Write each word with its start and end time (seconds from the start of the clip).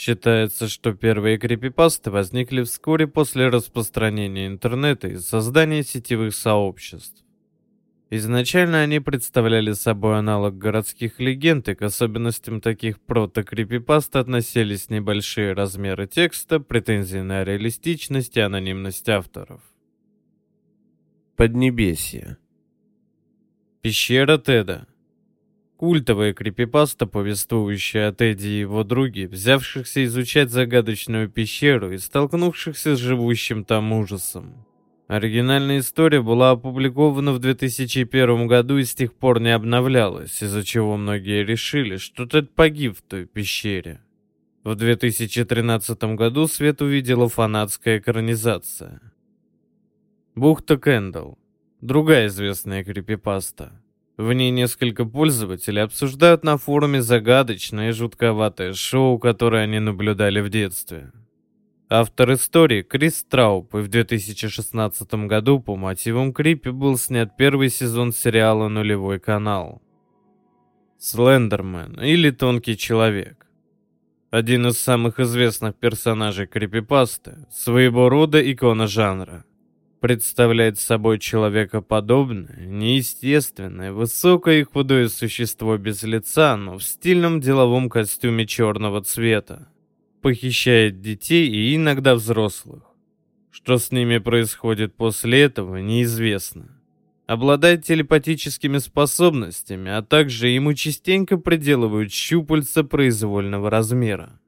Считается, 0.00 0.66
что 0.66 0.94
первые 0.94 1.36
крипипасты 1.36 2.10
возникли 2.10 2.62
вскоре 2.62 3.06
после 3.06 3.48
распространения 3.48 4.46
интернета 4.46 5.08
и 5.08 5.18
создания 5.18 5.82
сетевых 5.82 6.34
сообществ. 6.34 7.22
Изначально 8.08 8.80
они 8.80 9.00
представляли 9.00 9.72
собой 9.72 10.18
аналог 10.18 10.56
городских 10.56 11.20
легенд, 11.20 11.68
и 11.68 11.74
к 11.74 11.82
особенностям 11.82 12.62
таких 12.62 12.98
прото-крипипаст 12.98 14.16
относились 14.16 14.88
небольшие 14.88 15.52
размеры 15.52 16.06
текста, 16.06 16.60
претензии 16.60 17.18
на 17.18 17.44
реалистичность 17.44 18.38
и 18.38 18.40
анонимность 18.40 19.06
авторов. 19.06 19.60
Поднебесье 21.36 22.38
Пещера 23.82 24.38
Теда 24.38 24.86
Культовая 25.80 26.34
крипипаста, 26.34 27.06
повествующая 27.06 28.08
о 28.08 28.12
Теди 28.12 28.48
и 28.48 28.60
его 28.60 28.84
друге, 28.84 29.26
взявшихся 29.26 30.04
изучать 30.04 30.50
загадочную 30.50 31.30
пещеру 31.30 31.92
и 31.92 31.96
столкнувшихся 31.96 32.96
с 32.96 32.98
живущим 32.98 33.64
там 33.64 33.90
ужасом. 33.94 34.66
Оригинальная 35.08 35.78
история 35.78 36.20
была 36.20 36.50
опубликована 36.50 37.32
в 37.32 37.38
2001 37.38 38.46
году 38.46 38.76
и 38.76 38.84
с 38.84 38.94
тех 38.94 39.14
пор 39.14 39.40
не 39.40 39.54
обновлялась, 39.54 40.42
из-за 40.42 40.62
чего 40.64 40.98
многие 40.98 41.46
решили, 41.46 41.96
что 41.96 42.26
Тед 42.26 42.54
погиб 42.54 42.98
в 42.98 43.00
той 43.00 43.24
пещере. 43.24 44.02
В 44.64 44.74
2013 44.74 45.98
году 46.14 46.46
свет 46.46 46.82
увидела 46.82 47.30
фанатская 47.30 48.00
экранизация. 48.00 49.00
Бухта 50.34 50.76
Кэндалл. 50.76 51.38
Другая 51.80 52.26
известная 52.26 52.84
крипипаста. 52.84 53.80
В 54.20 54.34
ней 54.34 54.50
несколько 54.50 55.06
пользователей 55.06 55.80
обсуждают 55.80 56.44
на 56.44 56.58
форуме 56.58 57.00
загадочное 57.00 57.88
и 57.88 57.92
жутковатое 57.92 58.74
шоу, 58.74 59.18
которое 59.18 59.62
они 59.62 59.78
наблюдали 59.78 60.40
в 60.40 60.50
детстве. 60.50 61.10
Автор 61.88 62.34
истории 62.34 62.82
Крис 62.82 63.24
Трауп, 63.24 63.74
и 63.76 63.78
в 63.78 63.88
2016 63.88 65.14
году 65.26 65.58
по 65.58 65.74
мотивам 65.74 66.34
Крипи 66.34 66.68
был 66.68 66.98
снят 66.98 67.34
первый 67.38 67.70
сезон 67.70 68.12
сериала 68.12 68.68
«Нулевой 68.68 69.20
канал». 69.20 69.80
Слендермен 70.98 71.98
или 71.98 72.30
Тонкий 72.30 72.76
Человек. 72.76 73.46
Один 74.30 74.66
из 74.66 74.78
самых 74.78 75.18
известных 75.18 75.76
персонажей 75.76 76.46
крипипасты, 76.46 77.46
своего 77.50 78.10
рода 78.10 78.38
икона 78.52 78.86
жанра. 78.86 79.46
Представляет 80.00 80.78
собой 80.78 81.18
человекоподобное, 81.18 82.64
неестественное, 82.64 83.92
высокое 83.92 84.60
и 84.60 84.64
худое 84.64 85.10
существо 85.10 85.76
без 85.76 86.02
лица, 86.04 86.56
но 86.56 86.78
в 86.78 86.82
стильном 86.82 87.40
деловом 87.40 87.90
костюме 87.90 88.46
черного 88.46 89.02
цвета 89.02 89.68
похищает 90.22 91.02
детей 91.02 91.50
и 91.50 91.76
иногда 91.76 92.14
взрослых. 92.14 92.82
Что 93.50 93.76
с 93.76 93.92
ними 93.92 94.16
происходит 94.16 94.94
после 94.94 95.42
этого, 95.42 95.76
неизвестно. 95.76 96.80
Обладает 97.26 97.84
телепатическими 97.84 98.78
способностями, 98.78 99.90
а 99.90 100.00
также 100.00 100.48
ему 100.48 100.72
частенько 100.72 101.36
приделывают 101.36 102.10
щупальца 102.10 102.84
произвольного 102.84 103.68
размера. 103.68 104.40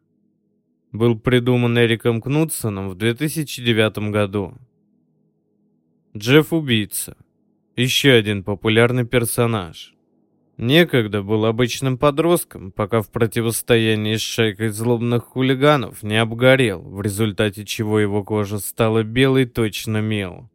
Был 0.92 1.18
придуман 1.18 1.78
Эриком 1.78 2.22
Кнутсоном 2.22 2.88
в 2.88 2.94
2009 2.94 4.10
году. 4.10 4.54
Джефф-убийца. 6.14 7.16
Еще 7.74 8.12
один 8.12 8.44
популярный 8.44 9.06
персонаж. 9.06 9.94
Некогда 10.58 11.22
был 11.22 11.46
обычным 11.46 11.96
подростком, 11.96 12.70
пока 12.70 13.00
в 13.00 13.10
противостоянии 13.10 14.16
с 14.16 14.20
шайкой 14.20 14.68
злобных 14.68 15.24
хулиганов 15.24 16.02
не 16.02 16.18
обгорел, 16.20 16.82
в 16.82 17.00
результате 17.00 17.64
чего 17.64 17.98
его 17.98 18.22
кожа 18.24 18.58
стала 18.58 19.02
белой 19.02 19.46
точно 19.46 20.02
мел. 20.02 20.50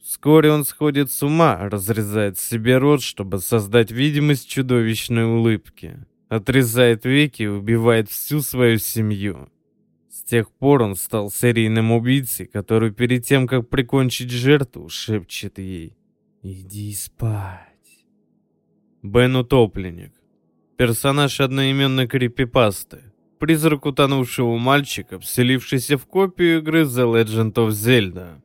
Вскоре 0.00 0.52
он 0.52 0.64
сходит 0.64 1.10
с 1.10 1.24
ума, 1.24 1.58
разрезает 1.68 2.38
себе 2.38 2.78
рот, 2.78 3.02
чтобы 3.02 3.40
создать 3.40 3.90
видимость 3.90 4.48
чудовищной 4.48 5.24
улыбки. 5.24 6.06
Отрезает 6.28 7.04
веки 7.04 7.42
и 7.42 7.46
убивает 7.48 8.08
всю 8.08 8.42
свою 8.42 8.78
семью. 8.78 9.48
Тех 10.30 10.48
пор 10.52 10.82
он 10.82 10.94
стал 10.94 11.28
серийным 11.28 11.90
убийцей, 11.90 12.46
который 12.46 12.92
перед 12.92 13.26
тем, 13.26 13.48
как 13.48 13.68
прикончить 13.68 14.30
жертву, 14.30 14.88
шепчет 14.88 15.58
ей 15.58 15.96
«Иди 16.40 16.94
спать». 16.94 18.06
Бен 19.02 19.34
Утопленник. 19.34 20.12
Персонаж 20.76 21.40
одноименной 21.40 22.06
крипипасты. 22.06 23.12
Призрак 23.40 23.86
утонувшего 23.86 24.56
мальчика, 24.56 25.18
вселившийся 25.18 25.98
в 25.98 26.06
копию 26.06 26.58
игры 26.58 26.82
The 26.82 27.12
Legend 27.12 27.54
of 27.54 27.70
Zelda. 27.70 28.40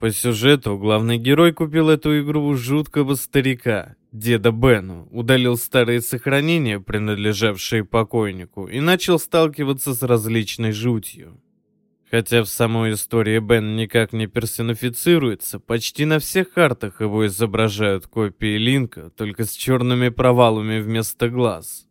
По 0.00 0.10
сюжету 0.10 0.76
главный 0.76 1.16
герой 1.16 1.54
купил 1.54 1.88
эту 1.88 2.20
игру 2.20 2.44
у 2.44 2.54
жуткого 2.54 3.14
старика, 3.14 3.96
деда 4.14 4.52
Бену, 4.52 5.08
удалил 5.10 5.56
старые 5.56 6.00
сохранения, 6.00 6.80
принадлежавшие 6.80 7.84
покойнику, 7.84 8.66
и 8.66 8.80
начал 8.80 9.18
сталкиваться 9.18 9.92
с 9.92 10.02
различной 10.02 10.72
жутью. 10.72 11.40
Хотя 12.10 12.44
в 12.44 12.46
самой 12.46 12.92
истории 12.92 13.40
Бен 13.40 13.76
никак 13.76 14.12
не 14.12 14.28
персонифицируется, 14.28 15.58
почти 15.58 16.04
на 16.04 16.20
всех 16.20 16.52
картах 16.52 17.00
его 17.00 17.26
изображают 17.26 18.06
копии 18.06 18.56
Линка, 18.56 19.10
только 19.10 19.44
с 19.44 19.50
черными 19.50 20.10
провалами 20.10 20.78
вместо 20.78 21.28
глаз. 21.28 21.88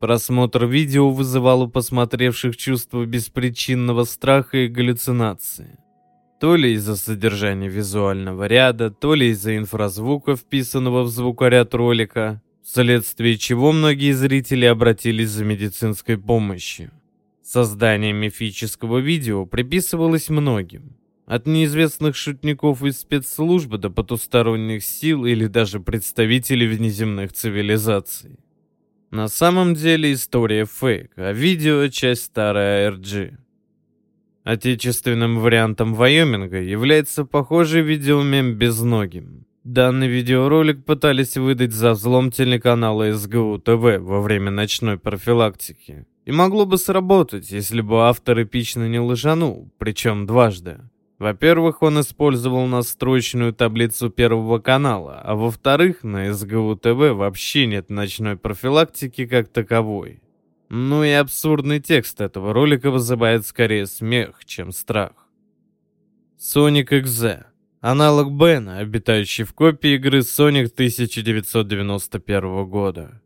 Просмотр 0.00 0.66
видео 0.66 1.10
вызывал 1.10 1.62
у 1.62 1.68
посмотревших 1.68 2.56
чувство 2.56 3.06
беспричинного 3.06 4.02
страха 4.02 4.58
и 4.58 4.66
галлюцинации. 4.66 5.78
То 6.42 6.56
ли 6.56 6.72
из-за 6.72 6.96
содержания 6.96 7.68
визуального 7.68 8.48
ряда, 8.48 8.90
то 8.90 9.14
ли 9.14 9.28
из-за 9.28 9.56
инфразвука, 9.56 10.34
вписанного 10.34 11.04
в 11.04 11.08
звукоряд 11.08 11.72
ролика, 11.72 12.42
вследствие 12.64 13.38
чего 13.38 13.70
многие 13.70 14.10
зрители 14.10 14.64
обратились 14.64 15.30
за 15.30 15.44
медицинской 15.44 16.18
помощью. 16.18 16.90
Создание 17.44 18.12
мифического 18.12 18.98
видео 18.98 19.46
приписывалось 19.46 20.30
многим. 20.30 20.96
От 21.26 21.46
неизвестных 21.46 22.16
шутников 22.16 22.82
из 22.82 22.98
спецслужбы 22.98 23.78
до 23.78 23.90
потусторонних 23.90 24.82
сил 24.82 25.24
или 25.24 25.46
даже 25.46 25.78
представителей 25.78 26.66
внеземных 26.66 27.32
цивилизаций. 27.32 28.40
На 29.12 29.28
самом 29.28 29.74
деле 29.74 30.12
история 30.12 30.66
фейк, 30.66 31.12
а 31.14 31.30
видео— 31.30 31.86
часть 31.88 32.24
старой 32.24 32.88
ARG. 32.88 33.36
Отечественным 34.44 35.38
вариантом 35.38 35.94
Вайоминга 35.94 36.60
является 36.60 37.24
похожий 37.24 37.82
видеомем 37.82 38.54
безногим. 38.54 39.46
Данный 39.62 40.08
видеоролик 40.08 40.84
пытались 40.84 41.36
выдать 41.36 41.72
за 41.72 41.92
взлом 41.92 42.32
телеканала 42.32 43.12
СГУ 43.12 43.58
ТВ 43.58 44.00
во 44.00 44.20
время 44.20 44.50
ночной 44.50 44.98
профилактики. 44.98 46.06
И 46.24 46.32
могло 46.32 46.66
бы 46.66 46.78
сработать, 46.78 47.52
если 47.52 47.80
бы 47.80 48.08
автор 48.08 48.42
эпично 48.42 48.88
не 48.88 48.98
лжанул, 48.98 49.70
причем 49.78 50.26
дважды. 50.26 50.80
Во-первых, 51.20 51.82
он 51.82 52.00
использовал 52.00 52.66
настроечную 52.66 53.52
таблицу 53.52 54.10
Первого 54.10 54.58
канала, 54.58 55.20
а 55.22 55.36
во-вторых, 55.36 56.02
на 56.02 56.34
СГУ 56.34 56.74
ТВ 56.74 57.14
вообще 57.14 57.66
нет 57.66 57.90
ночной 57.90 58.36
профилактики 58.36 59.26
как 59.26 59.46
таковой. 59.46 60.21
Ну 60.74 61.04
и 61.04 61.10
абсурдный 61.10 61.80
текст 61.80 62.22
этого 62.22 62.54
ролика 62.54 62.90
вызывает 62.90 63.46
скорее 63.46 63.86
смех, 63.86 64.42
чем 64.46 64.72
страх. 64.72 65.28
Sonic 66.38 66.88
XZ. 66.88 67.44
Аналог 67.82 68.32
Бена, 68.32 68.78
обитающий 68.78 69.44
в 69.44 69.52
копии 69.52 69.96
игры 69.96 70.20
Sonic 70.20 70.72
1991 70.72 72.64
года. 72.64 73.20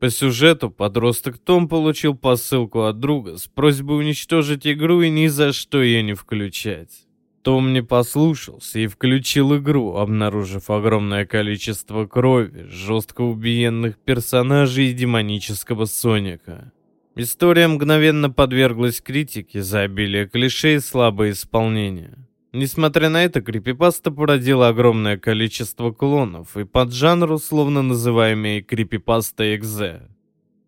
По 0.00 0.08
сюжету 0.08 0.70
подросток 0.70 1.36
Том 1.36 1.68
получил 1.68 2.16
посылку 2.16 2.84
от 2.84 2.98
друга 3.00 3.36
с 3.36 3.46
просьбой 3.48 3.98
уничтожить 3.98 4.66
игру 4.66 5.02
и 5.02 5.10
ни 5.10 5.26
за 5.26 5.52
что 5.52 5.82
ее 5.82 6.02
не 6.02 6.14
включать. 6.14 7.06
Том 7.42 7.74
не 7.74 7.82
послушался 7.82 8.78
и 8.78 8.86
включил 8.86 9.58
игру, 9.58 9.96
обнаружив 9.96 10.70
огромное 10.70 11.26
количество 11.26 12.06
крови, 12.06 12.62
жестко 12.70 13.20
убиенных 13.20 13.98
персонажей 13.98 14.88
и 14.88 14.94
демонического 14.94 15.84
Соника. 15.84 16.72
История 17.20 17.66
мгновенно 17.66 18.30
подверглась 18.30 19.00
критике 19.00 19.60
за 19.60 19.80
обилие 19.80 20.28
клише 20.28 20.76
и 20.76 20.78
слабое 20.78 21.32
исполнение. 21.32 22.16
Несмотря 22.52 23.08
на 23.08 23.24
это, 23.24 23.42
крипипаста 23.42 24.12
породила 24.12 24.68
огромное 24.68 25.18
количество 25.18 25.90
клонов 25.90 26.56
и 26.56 26.62
под 26.64 26.92
жанру, 26.92 27.38
словно 27.38 27.82
называемый 27.82 28.62
крипипаста 28.62 29.56
экзе. 29.56 30.02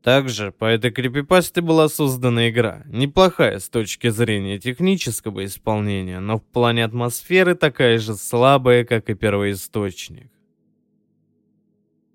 Также 0.03 0.51
по 0.51 0.65
этой 0.65 0.91
крипипасте 0.91 1.61
была 1.61 1.89
создана 1.89 2.51
игра, 2.51 2.83
неплохая 2.87 3.61
с 3.61 3.69
точки 3.69 4.09
зрения 4.09 4.59
технического 4.59 5.45
исполнения, 5.45 6.19
но 6.19 6.39
в 6.39 6.43
плане 6.43 6.85
атмосферы 6.85 7.55
такая 7.55 7.99
же 7.99 8.17
слабая, 8.17 8.85
как 8.85 9.09
и 9.09 9.15
первоисточник. 9.15 10.33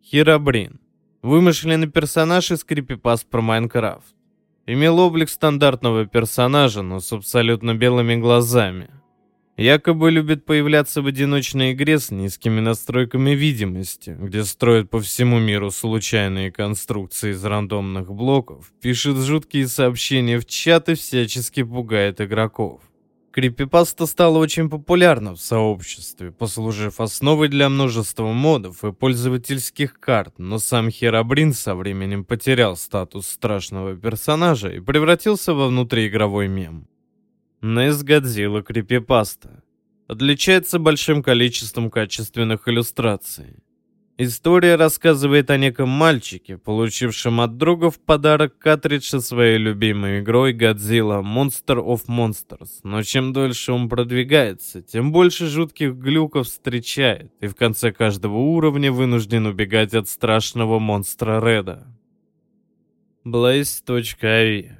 Хирабрин. 0.04 0.82
Вымышленный 1.22 1.88
персонаж 1.88 2.52
из 2.52 2.66
крипипаст 2.66 3.30
про 3.30 3.40
Майнкрафт. 3.42 4.15
Имел 4.68 5.00
облик 5.00 5.30
стандартного 5.30 6.08
персонажа, 6.08 6.82
но 6.82 7.00
с 7.00 7.14
абсолютно 7.14 7.76
белыми 7.76 8.16
глазами. 8.16 8.90
Якобы 9.58 10.10
любит 10.10 10.44
появляться 10.44 11.04
в 11.04 11.08
одиночной 11.08 11.74
игре 11.74 12.00
с 12.00 12.10
низкими 12.10 12.60
настройками 12.60 13.32
видимости, 13.32 14.18
где 14.20 14.44
строит 14.44 14.90
по 14.90 15.00
всему 15.00 15.40
миру 15.40 15.70
случайные 15.70 16.52
конструкции 16.52 17.32
из 17.32 17.46
рандомных 17.46 18.12
блоков, 18.12 18.74
пишет 18.82 19.18
жуткие 19.18 19.68
сообщения 19.68 20.40
в 20.40 20.46
чат 20.48 20.90
и 20.90 20.96
всячески 20.96 21.62
пугает 21.62 22.20
игроков. 22.20 22.82
Крипипаста 23.36 24.06
стала 24.06 24.38
очень 24.38 24.70
популярна 24.70 25.34
в 25.36 25.42
сообществе, 25.42 26.32
послужив 26.32 27.02
основой 27.02 27.50
для 27.50 27.68
множества 27.68 28.32
модов 28.32 28.86
и 28.86 28.94
пользовательских 28.94 30.00
карт, 30.00 30.36
но 30.38 30.58
сам 30.58 30.90
Херабрин 30.90 31.52
со 31.52 31.76
временем 31.76 32.24
потерял 32.24 32.78
статус 32.78 33.28
страшного 33.28 33.94
персонажа 33.98 34.70
и 34.70 34.80
превратился 34.80 35.54
во 35.54 35.68
внутриигровой 35.68 36.48
мем. 36.48 36.88
NES 37.62 38.06
Godzilla 38.06 38.64
Крипипаста 38.64 39.62
отличается 40.08 40.80
большим 40.80 41.22
количеством 41.22 41.92
качественных 41.92 42.70
иллюстраций. 42.70 43.58
История 44.18 44.76
рассказывает 44.76 45.50
о 45.50 45.58
неком 45.58 45.90
мальчике, 45.90 46.58
получившем 46.58 47.42
от 47.42 47.58
друга 47.58 47.92
в 47.92 48.00
подарок 48.00 48.58
картридж 48.58 49.10
со 49.10 49.20
своей 49.20 49.58
любимой 49.58 50.22
игрой 50.22 50.54
Godzilla 50.54 51.22
Monster 51.22 51.86
of 51.86 52.04
Monsters. 52.08 52.70
Но 52.84 53.04
чем 53.04 53.34
дольше 53.34 53.74
он 53.74 53.90
продвигается, 53.90 54.82
тем 54.82 55.12
больше 55.12 55.48
жутких 55.48 55.96
глюков 55.96 56.48
встречает, 56.48 57.34
и 57.42 57.48
в 57.48 57.56
конце 57.56 57.92
каждого 57.92 58.38
уровня 58.38 58.90
вынужден 58.90 59.48
убегать 59.48 59.94
от 59.94 60.08
страшного 60.08 60.80
монстра 60.80 61.42
Реда. 61.42 61.86
Blaze.avi 63.26 64.78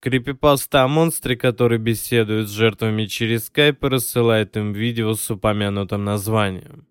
Крипипаста 0.00 0.84
о 0.84 0.88
монстре, 0.88 1.36
который 1.36 1.76
беседует 1.76 2.48
с 2.48 2.52
жертвами 2.52 3.04
через 3.04 3.48
скайп 3.48 3.84
и 3.84 3.88
рассылает 3.88 4.56
им 4.56 4.72
видео 4.72 5.12
с 5.12 5.30
упомянутым 5.30 6.02
названием. 6.02 6.86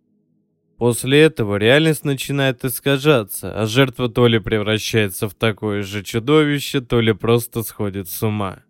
После 0.80 1.24
этого 1.24 1.58
реальность 1.58 2.06
начинает 2.06 2.64
искажаться, 2.64 3.52
а 3.54 3.66
жертва 3.66 4.08
то 4.08 4.28
ли 4.28 4.40
превращается 4.40 5.28
в 5.28 5.36
такое 5.36 5.84
же 5.84 6.04
чудовище, 6.04 6.80
то 6.80 7.02
ли 7.02 7.12
просто 7.12 7.64
сходит 7.64 8.08
с 8.08 8.24
ума. 8.24 8.64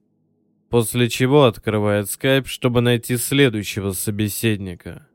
После 0.72 1.08
чего 1.08 1.44
открывает 1.44 2.10
скайп, 2.10 2.48
чтобы 2.48 2.82
найти 2.82 3.16
следующего 3.16 3.92
собеседника. 3.92 5.08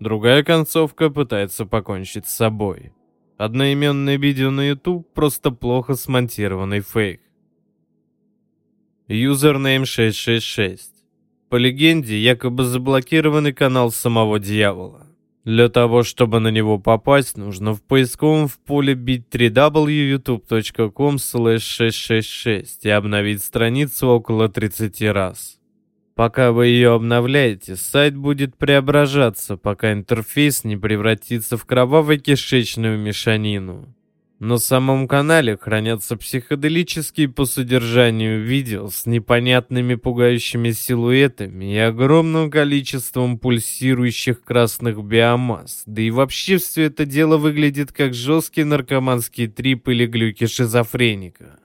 Другая 0.00 0.42
концовка 0.42 1.10
пытается 1.10 1.66
покончить 1.66 2.26
с 2.26 2.34
собой. 2.34 2.94
Одноименное 3.36 4.16
видео 4.16 4.50
на 4.50 4.70
YouTube 4.70 5.12
просто 5.12 5.50
плохо 5.50 5.96
смонтированный 5.96 6.80
фейк. 6.80 7.20
Юзернейм 9.06 9.84
666. 9.84 10.92
По 11.50 11.56
легенде, 11.56 12.18
якобы 12.18 12.64
заблокированный 12.64 13.52
канал 13.52 13.90
самого 13.90 14.38
дьявола. 14.38 15.01
Для 15.44 15.68
того, 15.68 16.04
чтобы 16.04 16.38
на 16.38 16.48
него 16.48 16.78
попасть, 16.78 17.36
нужно 17.36 17.74
в 17.74 17.82
поисковом 17.82 18.46
в 18.46 18.58
поле 18.60 18.94
бить 18.94 19.24
www.youtube.com 19.32 21.18
666 21.18 22.86
и 22.86 22.90
обновить 22.90 23.42
страницу 23.42 24.06
около 24.06 24.48
30 24.48 25.02
раз. 25.02 25.58
Пока 26.14 26.52
вы 26.52 26.66
ее 26.68 26.92
обновляете, 26.92 27.74
сайт 27.74 28.16
будет 28.16 28.56
преображаться, 28.56 29.56
пока 29.56 29.92
интерфейс 29.92 30.62
не 30.62 30.76
превратится 30.76 31.56
в 31.56 31.64
кроваво-кишечную 31.64 32.98
мешанину. 32.98 33.92
На 34.44 34.58
самом 34.58 35.06
канале 35.06 35.56
хранятся 35.56 36.16
психоделические 36.16 37.28
по 37.28 37.44
содержанию 37.44 38.42
видео 38.42 38.88
с 38.88 39.06
непонятными 39.06 39.94
пугающими 39.94 40.72
силуэтами 40.72 41.72
и 41.72 41.78
огромным 41.78 42.50
количеством 42.50 43.38
пульсирующих 43.38 44.42
красных 44.42 45.00
биомасс. 45.04 45.84
Да 45.86 46.02
и 46.02 46.10
вообще 46.10 46.56
все 46.56 46.86
это 46.86 47.06
дело 47.06 47.36
выглядит 47.36 47.92
как 47.92 48.14
жесткий 48.14 48.64
наркоманский 48.64 49.46
трип 49.46 49.86
или 49.86 50.06
глюки 50.06 50.48
шизофреника. 50.48 51.60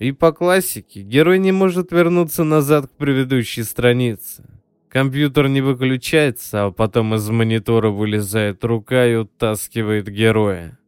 И 0.00 0.10
по 0.10 0.32
классике 0.32 1.02
герой 1.02 1.38
не 1.38 1.52
может 1.52 1.92
вернуться 1.92 2.42
назад 2.42 2.88
к 2.88 2.96
предыдущей 2.96 3.62
странице. 3.62 4.44
Компьютер 4.88 5.46
не 5.46 5.60
выключается, 5.60 6.64
а 6.64 6.72
потом 6.72 7.14
из 7.14 7.30
монитора 7.30 7.90
вылезает 7.90 8.64
рука 8.64 9.06
и 9.06 9.14
утаскивает 9.14 10.08
героя. 10.08 10.80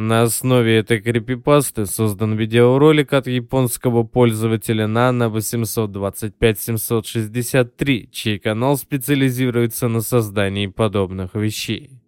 На 0.00 0.22
основе 0.22 0.78
этой 0.78 1.00
крипипасты 1.00 1.84
создан 1.84 2.36
видеоролик 2.36 3.12
от 3.12 3.26
японского 3.26 4.04
пользователя 4.04 4.84
Nano 4.84 5.28
825-763, 5.28 8.08
чей 8.12 8.38
канал 8.38 8.76
специализируется 8.76 9.88
на 9.88 10.00
создании 10.00 10.68
подобных 10.68 11.34
вещей. 11.34 11.98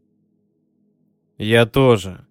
Я 1.36 1.66
тоже. 1.66 2.24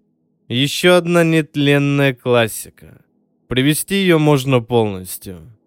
Еще 0.48 0.92
одна 0.92 1.26
нетленная 1.26 2.14
классика. 2.14 3.02
Привести 3.50 3.96
ее 3.96 4.18
можно 4.18 4.62
полностью. 4.62 5.59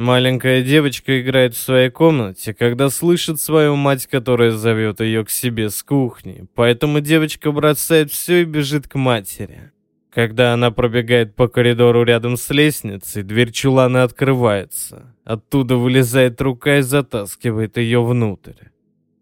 Маленькая 0.00 0.62
девочка 0.62 1.20
играет 1.20 1.54
в 1.54 1.58
своей 1.58 1.90
комнате, 1.90 2.54
когда 2.54 2.88
слышит 2.88 3.38
свою 3.38 3.76
мать, 3.76 4.06
которая 4.06 4.50
зовет 4.50 5.00
ее 5.00 5.26
к 5.26 5.28
себе 5.28 5.68
с 5.68 5.82
кухни. 5.82 6.46
Поэтому 6.54 7.00
девочка 7.00 7.52
бросает 7.52 8.10
все 8.10 8.40
и 8.40 8.44
бежит 8.46 8.88
к 8.88 8.94
матери. 8.94 9.72
Когда 10.10 10.54
она 10.54 10.70
пробегает 10.70 11.36
по 11.36 11.48
коридору 11.48 12.02
рядом 12.02 12.38
с 12.38 12.48
лестницей, 12.48 13.22
дверь 13.22 13.52
чулана 13.52 14.02
открывается. 14.02 15.14
Оттуда 15.24 15.76
вылезает 15.76 16.40
рука 16.40 16.78
и 16.78 16.80
затаскивает 16.80 17.76
ее 17.76 18.02
внутрь. 18.02 18.68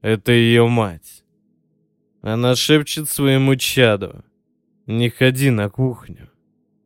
Это 0.01 0.31
ее 0.31 0.69
мать. 0.69 1.25
Она 2.23 2.55
шепчет 2.55 3.11
своему 3.11 3.57
чаду. 3.57 4.25
«Не 4.87 5.11
ходи 5.11 5.51
на 5.51 5.71
кухню». 5.71 6.31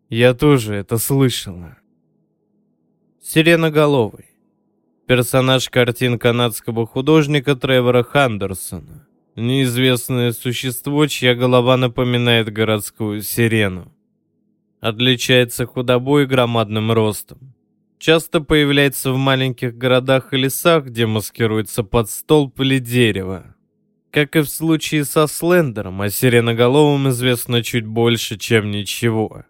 Я 0.08 0.32
тоже 0.32 0.76
это 0.76 0.96
слышала. 0.96 1.76
Сиреноголовый. 3.24 4.24
Персонаж 5.06 5.70
картин 5.70 6.18
канадского 6.18 6.88
художника 6.88 7.54
Тревора 7.54 8.02
Хандерсона. 8.02 9.06
Неизвестное 9.36 10.32
существо, 10.32 11.06
чья 11.06 11.36
голова 11.36 11.76
напоминает 11.76 12.52
городскую 12.52 13.22
сирену. 13.22 13.92
Отличается 14.80 15.66
худобой 15.66 16.24
и 16.24 16.26
громадным 16.26 16.90
ростом. 16.90 17.54
Часто 18.00 18.40
появляется 18.40 19.12
в 19.12 19.16
маленьких 19.18 19.78
городах 19.78 20.34
и 20.34 20.36
лесах, 20.36 20.86
где 20.86 21.06
маскируется 21.06 21.84
под 21.84 22.10
столб 22.10 22.58
или 22.58 22.80
дерево. 22.80 23.54
Как 24.10 24.34
и 24.34 24.40
в 24.40 24.48
случае 24.48 25.04
со 25.04 25.28
Слендером, 25.28 26.02
о 26.02 26.10
сиреноголовом 26.10 27.08
известно 27.10 27.62
чуть 27.62 27.86
больше, 27.86 28.36
чем 28.36 28.72
ничего. 28.72 29.44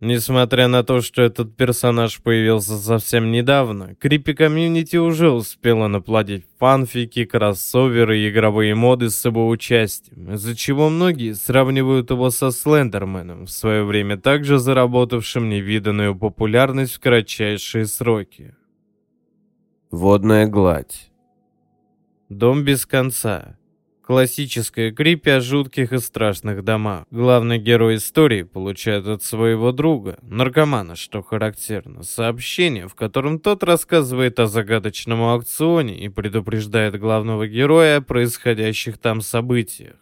Несмотря 0.00 0.66
на 0.66 0.82
то, 0.82 1.02
что 1.02 1.20
этот 1.20 1.54
персонаж 1.56 2.22
появился 2.22 2.78
совсем 2.78 3.30
недавно, 3.30 3.94
Крипи 3.96 4.32
комьюнити 4.32 4.96
уже 4.96 5.30
успела 5.30 5.88
наплодить 5.88 6.46
фанфики, 6.58 7.26
кроссоверы 7.26 8.18
и 8.18 8.30
игровые 8.30 8.74
моды 8.74 9.10
с 9.10 9.22
его 9.26 9.46
участием, 9.46 10.32
из-за 10.32 10.56
чего 10.56 10.88
многие 10.88 11.34
сравнивают 11.34 12.10
его 12.10 12.30
со 12.30 12.50
Слендерменом, 12.50 13.44
в 13.44 13.50
свое 13.50 13.84
время 13.84 14.16
также 14.16 14.58
заработавшим 14.58 15.50
невиданную 15.50 16.16
популярность 16.16 16.94
в 16.94 17.00
кратчайшие 17.00 17.84
сроки. 17.84 18.54
Водная 19.90 20.46
гладь. 20.46 21.10
Дом 22.30 22.64
без 22.64 22.86
конца. 22.86 23.58
Классическая 24.10 24.90
крипи 24.90 25.30
о 25.30 25.40
жутких 25.40 25.92
и 25.92 25.98
страшных 26.00 26.64
домах. 26.64 27.06
Главный 27.12 27.60
герой 27.60 27.94
истории 27.94 28.42
получает 28.42 29.06
от 29.06 29.22
своего 29.22 29.70
друга, 29.70 30.18
наркомана, 30.22 30.96
что 30.96 31.22
характерно, 31.22 32.02
сообщение, 32.02 32.88
в 32.88 32.96
котором 32.96 33.38
тот 33.38 33.62
рассказывает 33.62 34.40
о 34.40 34.48
загадочном 34.48 35.22
аукционе 35.22 35.96
и 35.96 36.08
предупреждает 36.08 36.98
главного 36.98 37.46
героя 37.46 37.98
о 37.98 38.02
происходящих 38.02 38.98
там 38.98 39.20
событиях. 39.20 39.94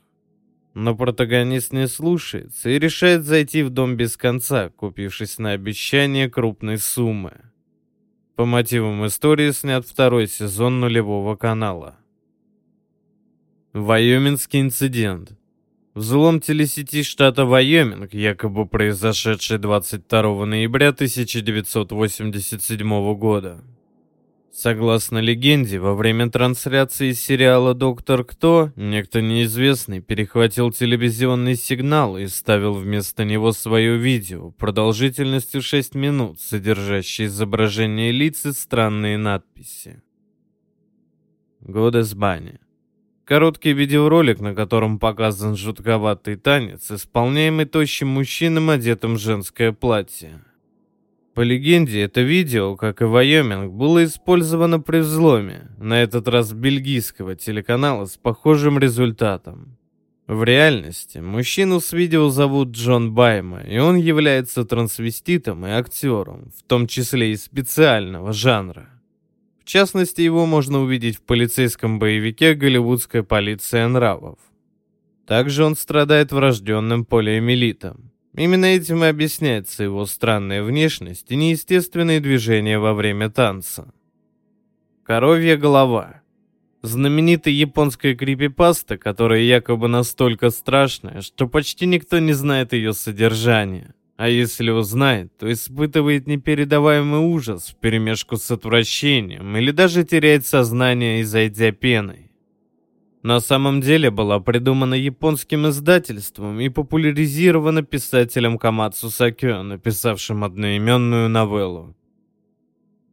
Но 0.73 0.97
протагонист 0.97 1.75
не 1.75 1.87
слушается 1.87 2.71
и 2.71 2.79
решает 2.79 3.25
зайти 3.25 3.63
в 3.63 3.69
дом 3.69 3.97
без 3.97 4.17
конца, 4.17 4.71
купившись 4.71 5.37
на 5.37 5.51
обещание 5.51 6.31
крупной 6.31 6.79
суммы. 6.79 7.35
По 8.37 8.47
мотивам 8.47 9.07
истории 9.07 9.51
снят 9.51 9.87
второй 9.87 10.29
сезон 10.29 10.81
нулевого 10.81 11.37
канала. 11.37 11.99
Вайомингский 13.75 14.63
инцидент. 14.63 15.37
Взлом 15.93 16.41
телесети 16.41 17.03
штата 17.03 17.45
Вайоминг, 17.45 18.15
якобы 18.15 18.65
произошедший 18.65 19.59
22 19.59 20.47
ноября 20.47 20.89
1987 20.89 23.15
года. 23.15 23.63
Согласно 24.51 25.19
легенде, 25.19 25.81
во 25.81 25.95
время 25.95 26.31
трансляции 26.31 27.13
сериала 27.13 27.75
«Доктор 27.75 28.25
Кто» 28.25 28.73
некто 28.75 29.21
неизвестный 29.21 30.01
перехватил 30.01 30.73
телевизионный 30.73 31.55
сигнал 31.55 32.17
и 32.17 32.27
ставил 32.27 32.73
вместо 32.73 33.27
него 33.27 33.53
свое 33.53 33.99
видео 33.99 34.51
продолжительностью 34.53 35.61
6 35.61 35.95
минут, 35.95 36.41
содержащее 36.41 37.29
изображение 37.29 38.13
лиц 38.13 38.47
и 38.47 38.53
странные 38.53 39.19
надписи. 39.19 40.01
Годес 41.61 42.15
Баня. 42.15 42.61
Короткий 43.29 43.75
видеоролик, 43.75 44.41
на 44.41 44.55
котором 44.55 44.99
показан 44.99 45.55
жутковатый 45.55 46.37
танец, 46.37 46.91
исполняемый 46.91 47.67
тощим 47.67 48.09
мужчином, 48.09 48.71
одетым 48.71 49.17
в 49.17 49.19
женское 49.19 49.73
платье. 49.73 50.43
По 51.35 51.43
легенде, 51.43 52.01
это 52.01 52.23
видео, 52.23 52.75
как 52.75 53.03
и 53.03 53.05
Вайоминг, 53.05 53.71
было 53.71 54.03
использовано 54.07 54.81
при 54.81 55.01
взломе, 55.01 55.69
на 55.77 56.03
этот 56.03 56.27
раз 56.27 56.55
бельгийского 56.55 57.37
телеканала 57.37 58.07
с 58.07 58.17
похожим 58.17 58.79
результатом. 58.79 59.77
В 60.27 60.43
реальности 60.43 61.19
мужчину 61.19 61.81
с 61.81 61.93
видео 61.93 62.31
зовут 62.31 62.71
Джон 62.71 63.13
Байма, 63.13 63.61
и 63.61 63.77
он 63.77 63.97
является 63.97 64.65
трансвеститом 64.65 65.67
и 65.67 65.71
актером, 65.71 66.51
в 66.57 66.63
том 66.63 66.87
числе 66.87 67.33
и 67.33 67.37
специального 67.37 68.33
жанра. 68.33 68.89
В 69.69 69.71
частности, 69.71 70.23
его 70.23 70.47
можно 70.47 70.81
увидеть 70.81 71.19
в 71.19 71.21
полицейском 71.21 71.99
боевике 71.99 72.55
«Голливудская 72.55 73.23
полиция 73.23 73.87
нравов». 73.87 74.39
Также 75.27 75.63
он 75.63 75.77
страдает 75.77 76.33
врожденным 76.33 77.05
полиомиелитом. 77.05 78.11
Именно 78.33 78.65
этим 78.65 79.05
и 79.05 79.09
объясняется 79.09 79.85
его 79.85 80.07
странная 80.07 80.63
внешность 80.63 81.31
и 81.31 81.37
неестественные 81.37 82.21
движения 82.21 82.79
во 82.79 82.95
время 82.95 83.29
танца. 83.29 83.93
Коровья 85.05 85.59
голова. 85.59 86.23
Знаменитая 86.81 87.53
японская 87.53 88.15
крипипаста, 88.15 88.97
которая 88.97 89.43
якобы 89.43 89.89
настолько 89.89 90.49
страшная, 90.49 91.21
что 91.21 91.47
почти 91.47 91.85
никто 91.85 92.19
не 92.21 92.33
знает 92.33 92.73
ее 92.73 92.95
содержание. 92.95 93.93
А 94.19 94.29
если 94.29 94.71
узнает, 94.71 95.33
то 95.39 95.51
испытывает 95.51 96.27
непередаваемый 96.27 97.21
ужас 97.21 97.69
вперемешку 97.69 98.37
с 98.37 98.51
отвращением 98.51 99.57
или 99.57 99.71
даже 99.71 100.05
теряет 100.05 100.45
сознание, 100.45 101.23
изойдя 101.23 101.73
пеной 101.73 102.29
на 103.23 103.41
самом 103.41 103.81
деле 103.81 104.11
была 104.11 104.41
придумана 104.41 104.95
японским 104.95 105.67
издательством 105.69 106.61
и 106.61 106.69
популяризирована 106.69 107.83
писателем 107.83 108.59
Камацу 108.59 109.11
Сакё, 109.11 109.63
написавшим 109.63 110.45
одноименную 110.45 111.29
новеллу. 111.29 111.95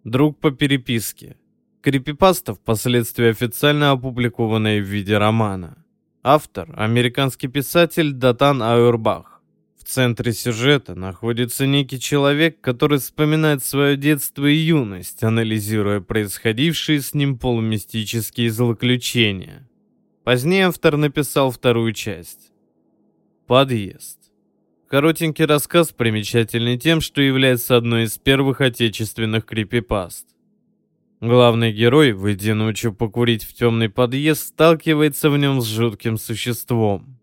Друг 0.04 0.40
по 0.40 0.52
переписке. 0.52 1.36
Крипипаста 1.82 2.54
впоследствии 2.54 3.30
официально 3.30 3.92
опубликованная 3.92 4.80
в 4.80 4.86
виде 4.86 5.18
романа. 5.18 5.84
Автор– 6.24 6.74
американский 6.78 7.48
писатель 7.48 8.12
Датан 8.14 8.62
Ауэрбах. 8.62 9.35
В 9.86 9.88
центре 9.88 10.34
сюжета 10.34 10.96
находится 10.96 11.66
некий 11.66 12.02
человек, 12.02 12.60
который 12.60 13.00
вспоминает 13.00 13.64
свое 13.64 13.96
детство 13.96 14.46
и 14.46 14.56
юность, 14.56 15.24
анализируя 15.24 16.02
происходившие 16.02 17.02
с 17.02 17.14
ним 17.14 17.38
полумистические 17.38 18.52
злоключения– 18.52 19.70
Позднее 20.26 20.66
автор 20.66 20.98
написал 20.98 21.52
вторую 21.52 21.94
часть. 21.94 22.52
Подъезд. 23.46 24.18
Коротенький 24.88 25.46
рассказ 25.46 25.92
примечательный 25.92 26.80
тем, 26.80 27.00
что 27.00 27.22
является 27.22 27.78
одной 27.78 28.06
из 28.06 28.18
первых 28.18 28.60
отечественных 28.60 29.46
крипипаст. 29.46 30.26
Главный 31.22 31.72
герой, 31.72 32.14
выйдя 32.14 32.56
ночью 32.56 32.92
покурить 32.92 33.44
в 33.44 33.54
темный 33.54 33.88
подъезд, 33.88 34.48
сталкивается 34.48 35.30
в 35.30 35.38
нем 35.38 35.62
с 35.62 35.66
жутким 35.66 36.18
существом. 36.18 37.15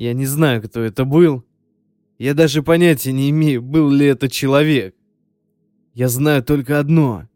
Я 0.00 0.14
не 0.14 0.24
знаю, 0.24 0.62
кто 0.62 0.80
это 0.80 1.04
был. 1.04 1.44
Я 2.18 2.32
даже 2.32 2.62
понятия 2.62 3.12
не 3.12 3.28
имею, 3.28 3.60
был 3.60 3.90
ли 3.90 4.06
это 4.06 4.30
человек. 4.30 4.96
Я 5.92 6.08
знаю 6.08 6.42
только 6.42 6.78
одно. 6.78 7.28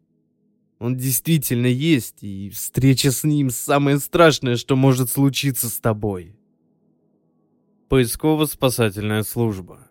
Он 0.79 0.97
действительно 0.97 1.67
есть, 1.67 2.23
и 2.23 2.49
встреча 2.49 3.11
с 3.11 3.23
ним 3.23 3.51
самое 3.51 3.99
страшное, 3.99 4.55
что 4.55 4.75
может 4.75 5.11
случиться 5.11 5.69
с 5.69 5.79
тобой. 5.79 6.35
Поисково-спасательная 7.87 9.21
служба. 9.21 9.87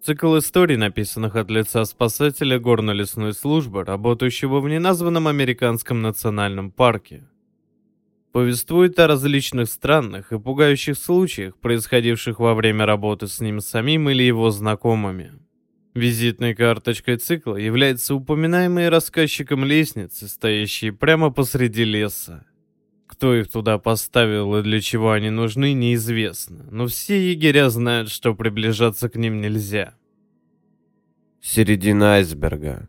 Цикл 0.00 0.38
историй, 0.38 0.76
написанных 0.76 1.34
от 1.34 1.50
лица 1.50 1.84
спасателя 1.84 2.60
горно-лесной 2.60 3.34
службы, 3.34 3.82
работающего 3.82 4.60
в 4.60 4.68
неназванном 4.68 5.26
американском 5.26 6.02
национальном 6.02 6.70
парке. 6.70 7.24
Повествует 8.32 8.98
о 8.98 9.06
различных 9.06 9.68
странных 9.68 10.32
и 10.32 10.38
пугающих 10.38 10.96
случаях, 10.96 11.54
происходивших 11.58 12.40
во 12.40 12.54
время 12.54 12.86
работы 12.86 13.28
с 13.28 13.40
ним 13.40 13.60
самим 13.60 14.08
или 14.08 14.22
его 14.22 14.50
знакомыми. 14.50 15.32
Визитной 15.94 16.54
карточкой 16.54 17.18
цикла 17.18 17.56
является 17.56 18.14
упоминаемые 18.14 18.88
рассказчиком 18.88 19.66
лестницы, 19.66 20.26
стоящие 20.28 20.94
прямо 20.94 21.30
посреди 21.30 21.84
леса. 21.84 22.46
Кто 23.06 23.34
их 23.34 23.50
туда 23.50 23.76
поставил 23.78 24.56
и 24.56 24.62
для 24.62 24.80
чего 24.80 25.12
они 25.12 25.28
нужны, 25.28 25.74
неизвестно, 25.74 26.66
но 26.70 26.86
все 26.86 27.30
егеря 27.32 27.68
знают, 27.68 28.08
что 28.08 28.34
приближаться 28.34 29.10
к 29.10 29.16
ним 29.16 29.42
нельзя. 29.42 29.94
Середина 31.42 32.14
айсберга. 32.14 32.88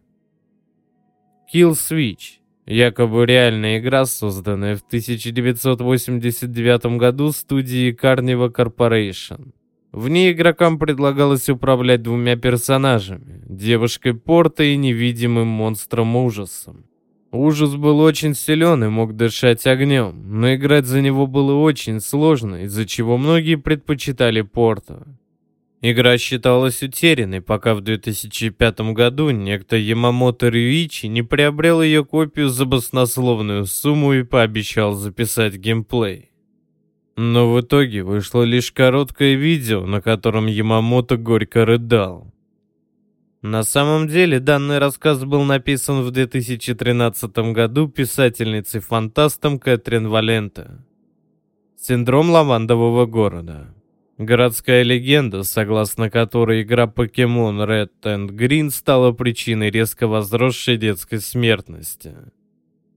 Kill 1.54 1.72
Switch. 1.72 2.40
Якобы 2.66 3.26
реальная 3.26 3.80
игра, 3.80 4.06
созданная 4.06 4.78
в 4.78 4.84
1989 4.84 6.98
году 6.98 7.34
студией 7.34 7.94
Carnival 7.94 8.56
Corporation. 8.56 9.52
В 9.92 10.08
ней 10.08 10.32
игрокам 10.32 10.80
предлагалось 10.80 11.50
управлять 11.50 12.02
двумя 12.02 12.38
персонажами, 12.38 13.44
девушкой 13.48 14.14
Порта 14.14 14.64
и 14.64 14.78
невидимым 14.78 15.48
монстром 15.48 16.16
ужасом. 16.16 16.86
Ужас 17.34 17.76
был 17.76 18.00
очень 18.00 18.34
силен 18.34 18.84
и 18.86 18.88
мог 18.88 19.16
дышать 19.16 19.68
огнем, 19.68 20.40
но 20.40 20.56
играть 20.56 20.86
за 20.86 21.02
него 21.02 21.28
было 21.28 21.56
очень 21.56 22.00
сложно, 22.00 22.64
из-за 22.64 22.86
чего 22.86 23.18
многие 23.18 23.56
предпочитали 23.56 24.42
Порта. 24.42 25.06
Игра 25.86 26.18
считалась 26.18 26.82
утерянной, 26.82 27.42
пока 27.42 27.76
в 27.76 27.82
2005 27.82 28.94
году 28.94 29.32
некто 29.32 29.76
Ямамото 29.76 30.48
Рюичи 30.48 31.08
не 31.08 31.24
приобрел 31.24 31.82
ее 31.82 32.06
копию 32.06 32.48
за 32.48 32.64
баснословную 32.64 33.66
сумму 33.66 34.14
и 34.14 34.24
пообещал 34.24 34.94
записать 34.94 35.56
геймплей. 35.56 36.32
Но 37.18 37.52
в 37.52 37.60
итоге 37.60 38.04
вышло 38.04 38.44
лишь 38.44 38.72
короткое 38.72 39.36
видео, 39.36 39.86
на 39.86 40.02
котором 40.02 40.46
Ямамото 40.46 41.18
горько 41.18 41.66
рыдал. 41.66 42.34
На 43.42 43.64
самом 43.64 44.08
деле, 44.08 44.40
данный 44.40 44.80
рассказ 44.80 45.26
был 45.26 45.44
написан 45.44 46.02
в 46.04 46.12
2013 46.12 47.52
году 47.52 47.90
писательницей-фантастом 47.90 49.60
Кэтрин 49.60 50.08
Валента. 50.08 50.82
Синдром 51.78 52.30
лавандового 52.30 53.06
города. 53.06 53.73
Городская 54.20 54.84
легенда, 54.84 55.42
согласно 55.42 56.12
которой 56.12 56.62
игра 56.62 56.86
Pokemon 56.86 57.66
Red 57.68 57.90
and 58.04 58.30
Green 58.30 58.70
стала 58.70 59.12
причиной 59.12 59.72
резко 59.72 60.08
возросшей 60.08 60.78
детской 60.78 61.20
смертности. 61.20 62.14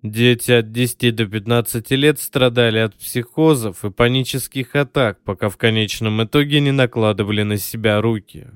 Дети 0.03 0.53
от 0.53 0.73
10 0.73 1.17
до 1.17 1.27
15 1.27 1.91
лет 1.93 2.21
страдали 2.21 2.79
от 2.79 2.95
психозов 2.97 3.83
и 3.85 3.91
панических 3.91 4.77
атак, 4.77 5.19
пока 5.25 5.49
в 5.49 5.57
конечном 5.57 6.23
итоге 6.23 6.61
не 6.61 6.71
накладывали 6.71 7.43
на 7.43 7.57
себя 7.57 8.03
руки. 8.03 8.49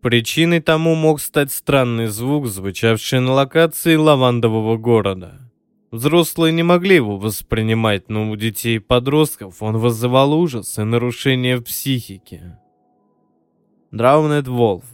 Причиной 0.00 0.60
тому 0.60 0.94
мог 0.94 1.20
стать 1.20 1.50
странный 1.50 2.06
звук, 2.06 2.46
звучавший 2.46 3.20
на 3.20 3.32
локации 3.32 3.96
лавандового 3.96 4.76
города. 4.76 5.39
Взрослые 5.90 6.52
не 6.52 6.62
могли 6.62 6.96
его 6.96 7.16
воспринимать, 7.16 8.08
но 8.08 8.30
у 8.30 8.36
детей 8.36 8.76
и 8.76 8.78
подростков 8.78 9.60
он 9.60 9.76
вызывал 9.78 10.32
ужас 10.32 10.78
и 10.78 10.82
нарушение 10.82 11.56
в 11.56 11.64
психике. 11.64 12.58
Drowned 13.92 14.44
Wolf 14.44 14.84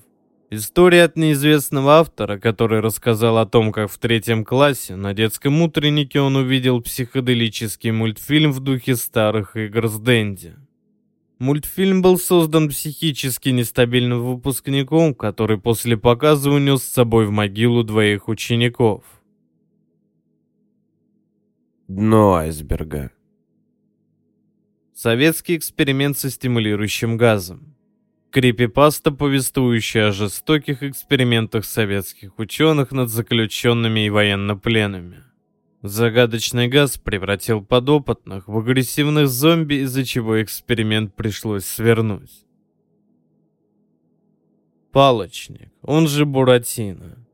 История 0.49 1.05
от 1.05 1.17
неизвестного 1.17 1.99
автора, 1.99 2.39
который 2.39 2.81
рассказал 2.81 3.37
о 3.37 3.47
том, 3.47 3.73
как 3.73 3.91
в 3.91 3.99
третьем 3.99 4.45
классе 4.45 4.97
на 4.97 5.13
детском 5.13 5.61
утреннике 5.61 6.21
он 6.21 6.37
увидел 6.37 6.81
психоделический 6.81 7.91
мультфильм 7.91 8.53
в 8.53 8.61
духе 8.61 8.97
старых 8.97 9.57
игр 9.57 9.89
с 9.89 9.99
Дэнди. 9.99 10.55
Мультфильм 11.39 12.01
был 12.01 12.19
создан 12.19 12.71
психически 12.71 13.51
нестабильным 13.51 14.23
выпускником, 14.25 15.15
который 15.15 15.59
после 15.59 15.99
показа 15.99 16.51
унес 16.51 16.85
с 16.85 16.93
собой 16.93 17.27
в 17.27 17.33
могилу 17.33 17.83
двоих 17.83 18.29
учеников. 18.29 19.03
Дно 21.89 22.35
айсберга. 22.35 23.13
Советский 24.93 25.57
эксперимент 25.57 26.19
со 26.19 26.31
стимулирующим 26.31 27.17
газом. 27.17 27.77
Крипипаста, 28.33 29.13
повествующая 29.13 30.09
о 30.09 30.13
жестоких 30.13 30.83
экспериментах 30.83 31.65
советских 31.65 32.41
ученых 32.41 32.91
над 32.91 33.09
заключенными 33.09 34.05
и 34.05 34.11
военнопленными. 34.11 35.23
Загадочный 35.83 36.67
газ 36.67 36.99
превратил 36.99 37.65
подопытных 37.65 38.49
в 38.49 38.59
агрессивных 38.59 39.29
зомби, 39.29 39.85
из-за 39.85 40.05
чего 40.05 40.43
эксперимент 40.43 41.15
пришлось 41.15 41.67
свернуть. 41.67 42.45
Палочник, 44.91 45.71
он 45.83 46.09
же 46.09 46.27
Буратино. 46.27 47.26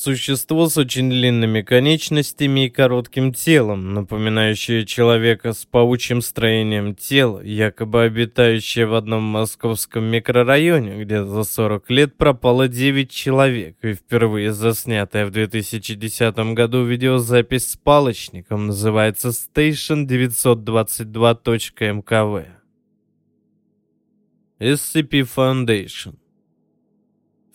Существо 0.00 0.68
с 0.68 0.76
очень 0.76 1.10
длинными 1.10 1.62
конечностями 1.62 2.66
и 2.66 2.70
коротким 2.70 3.34
телом, 3.34 3.94
напоминающее 3.94 4.86
человека 4.86 5.52
с 5.52 5.64
паучьим 5.64 6.22
строением 6.22 6.94
тела, 6.94 7.40
якобы 7.40 8.04
обитающее 8.04 8.86
в 8.86 8.94
одном 8.94 9.24
московском 9.24 10.04
микрорайоне, 10.04 11.02
где 11.02 11.24
за 11.24 11.42
40 11.42 11.90
лет 11.90 12.16
пропало 12.16 12.68
9 12.68 13.10
человек, 13.10 13.76
и 13.82 13.94
впервые 13.94 14.52
заснятая 14.52 15.26
в 15.26 15.32
2010 15.32 16.54
году 16.54 16.84
видеозапись 16.84 17.70
с 17.70 17.76
палочником 17.76 18.68
называется 18.68 19.30
Station 19.30 20.06
922.mkv. 20.06 22.46
SCP 24.60 25.28
Foundation 25.36 26.14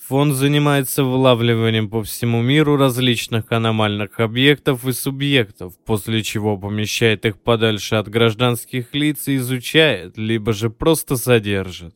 Фонд 0.07 0.33
занимается 0.33 1.05
вылавливанием 1.05 1.89
по 1.89 2.03
всему 2.03 2.41
миру 2.41 2.75
различных 2.75 3.49
аномальных 3.53 4.19
объектов 4.19 4.85
и 4.85 4.91
субъектов, 4.91 5.77
после 5.85 6.23
чего 6.23 6.57
помещает 6.57 7.25
их 7.25 7.39
подальше 7.39 7.95
от 7.95 8.09
гражданских 8.09 8.93
лиц 8.93 9.29
и 9.29 9.37
изучает, 9.37 10.17
либо 10.17 10.51
же 10.51 10.69
просто 10.69 11.15
содержит. 11.15 11.95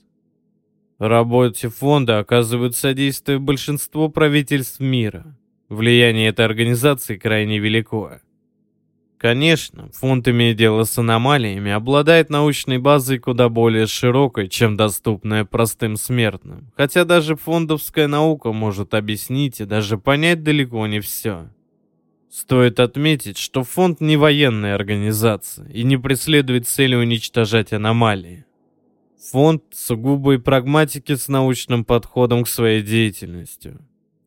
Работе 1.00 1.68
фонда 1.68 2.20
оказывают 2.20 2.78
содействие 2.78 3.40
большинство 3.40 4.08
правительств 4.08 4.80
мира. 4.80 5.38
Влияние 5.68 6.30
этой 6.30 6.46
организации 6.46 7.18
крайне 7.18 7.60
велико. 7.60 8.20
Конечно, 9.18 9.90
фонд, 9.94 10.28
имея 10.28 10.54
дело 10.54 10.84
с 10.84 10.96
аномалиями, 11.00 11.72
обладает 11.72 12.30
научной 12.30 12.78
базой 12.78 13.18
куда 13.18 13.50
более 13.50 13.88
широкой, 13.88 14.48
чем 14.48 14.78
доступная 14.78 15.44
простым 15.44 15.96
смертным. 15.96 16.72
Хотя 16.78 17.04
даже 17.04 17.36
фондовская 17.36 18.08
наука 18.08 18.52
может 18.52 18.94
объяснить 18.94 19.60
и 19.60 19.66
даже 19.66 19.98
понять 19.98 20.44
далеко 20.44 20.86
не 20.86 21.00
все. 21.00 21.50
Стоит 22.30 22.80
отметить, 22.80 23.40
что 23.40 23.64
фонд 23.64 24.02
не 24.02 24.18
военная 24.18 24.76
организация 24.76 25.68
и 25.70 25.84
не 25.84 25.98
преследует 25.98 26.68
цели 26.68 26.94
уничтожать 26.94 27.74
аномалии. 27.74 28.46
Фонд 29.32 29.64
сугубой 29.72 30.40
прагматики 30.40 31.16
с 31.16 31.28
научным 31.28 31.84
подходом 31.84 32.44
к 32.44 32.48
своей 32.48 32.84
деятельности. 32.84 33.78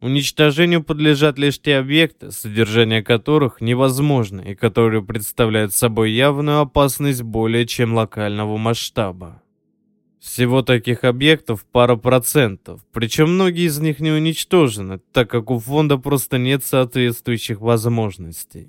Уничтожению 0.01 0.83
подлежат 0.83 1.39
лишь 1.39 1.61
те 1.61 1.77
объекты, 1.77 2.31
содержание 2.31 3.03
которых 3.03 3.61
невозможно 3.61 4.41
и 4.41 4.55
которые 4.55 5.05
представляют 5.05 5.75
собой 5.75 6.13
явную 6.13 6.61
опасность 6.61 7.23
более 7.23 7.67
чем 7.67 7.93
локального 7.93 8.57
масштаба. 8.57 9.43
Всего 10.19 10.63
таких 10.63 11.05
объектов 11.05 11.67
пара 11.71 11.97
процентов, 11.97 12.81
причем 12.93 13.35
многие 13.35 13.67
из 13.67 13.79
них 13.79 14.01
не 14.01 14.11
уничтожены, 14.11 15.01
так 15.13 15.31
как 15.31 15.51
у 15.51 15.59
фонда 15.59 15.99
просто 15.99 16.39
нет 16.39 16.65
соответствующих 16.65 17.61
возможностей. 17.61 18.69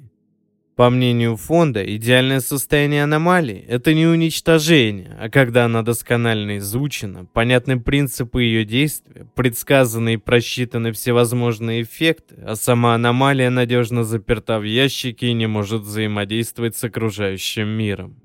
По 0.82 0.90
мнению 0.90 1.38
фонда, 1.38 1.84
идеальное 1.96 2.40
состояние 2.40 3.04
аномалии– 3.04 3.64
это 3.68 3.94
не 3.94 4.08
уничтожение, 4.08 5.16
а 5.22 5.30
когда 5.30 5.66
она 5.66 5.84
досконально 5.84 6.58
изучена, 6.58 7.26
понятны 7.26 7.80
принципы 7.80 8.42
ее 8.42 8.66
действия, 8.66 9.28
предсказаны 9.36 10.16
и 10.16 10.18
просчитаны 10.18 10.92
всевозможные 10.92 11.84
эффекты, 11.84 12.34
а 12.44 12.56
сама 12.56 12.96
аномалия 12.96 13.52
надежно 13.52 14.04
заперта 14.04 14.58
в 14.58 14.64
ящике 14.64 15.28
и 15.28 15.34
не 15.34 15.46
может 15.46 15.84
взаимодействовать 15.84 16.76
с 16.76 16.84
окружающим 16.84 17.68
миром. 17.68 18.20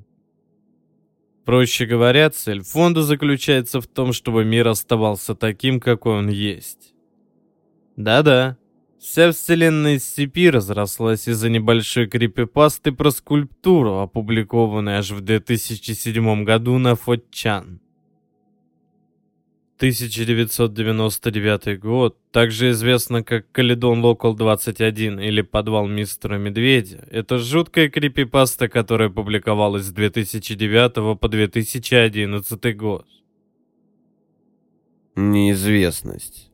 Проще 1.44 1.84
говоря, 1.84 2.30
цель 2.30 2.62
фонда 2.62 3.02
заключается 3.02 3.82
в 3.82 3.86
том, 3.86 4.14
чтобы 4.14 4.46
мир 4.46 4.68
оставался 4.68 5.34
таким, 5.34 5.78
какой 5.78 6.20
он 6.20 6.30
есть. 6.30 6.94
Да-да, 7.96 8.56
Вся 8.98 9.30
вселенная 9.30 9.96
SCP 9.96 10.50
разрослась 10.50 11.28
из-за 11.28 11.50
небольшой 11.50 12.06
крипипасты 12.06 12.92
про 12.92 13.10
скульптуру, 13.10 13.98
опубликованной 13.98 14.96
аж 14.96 15.10
в 15.10 15.20
2007 15.20 16.44
году 16.44 16.78
на 16.78 16.96
Фотчан. 16.96 17.80
1999 19.76 21.78
год, 21.78 22.16
также 22.32 22.70
известно 22.70 23.22
как 23.22 23.52
Каледон 23.52 24.02
Локал 24.02 24.34
21 24.34 25.20
или 25.20 25.42
Подвал 25.42 25.86
Мистера 25.86 26.38
Медведя, 26.38 27.06
это 27.10 27.38
жуткая 27.38 27.90
крипипаста, 27.90 28.68
которая 28.68 29.10
публиковалась 29.10 29.84
с 29.84 29.92
2009 29.92 31.20
по 31.20 31.28
2011 31.28 32.76
год. 32.76 33.06
Неизвестность. 35.14 36.50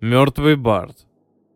Мертвый 0.00 0.54
Барт. 0.54 1.08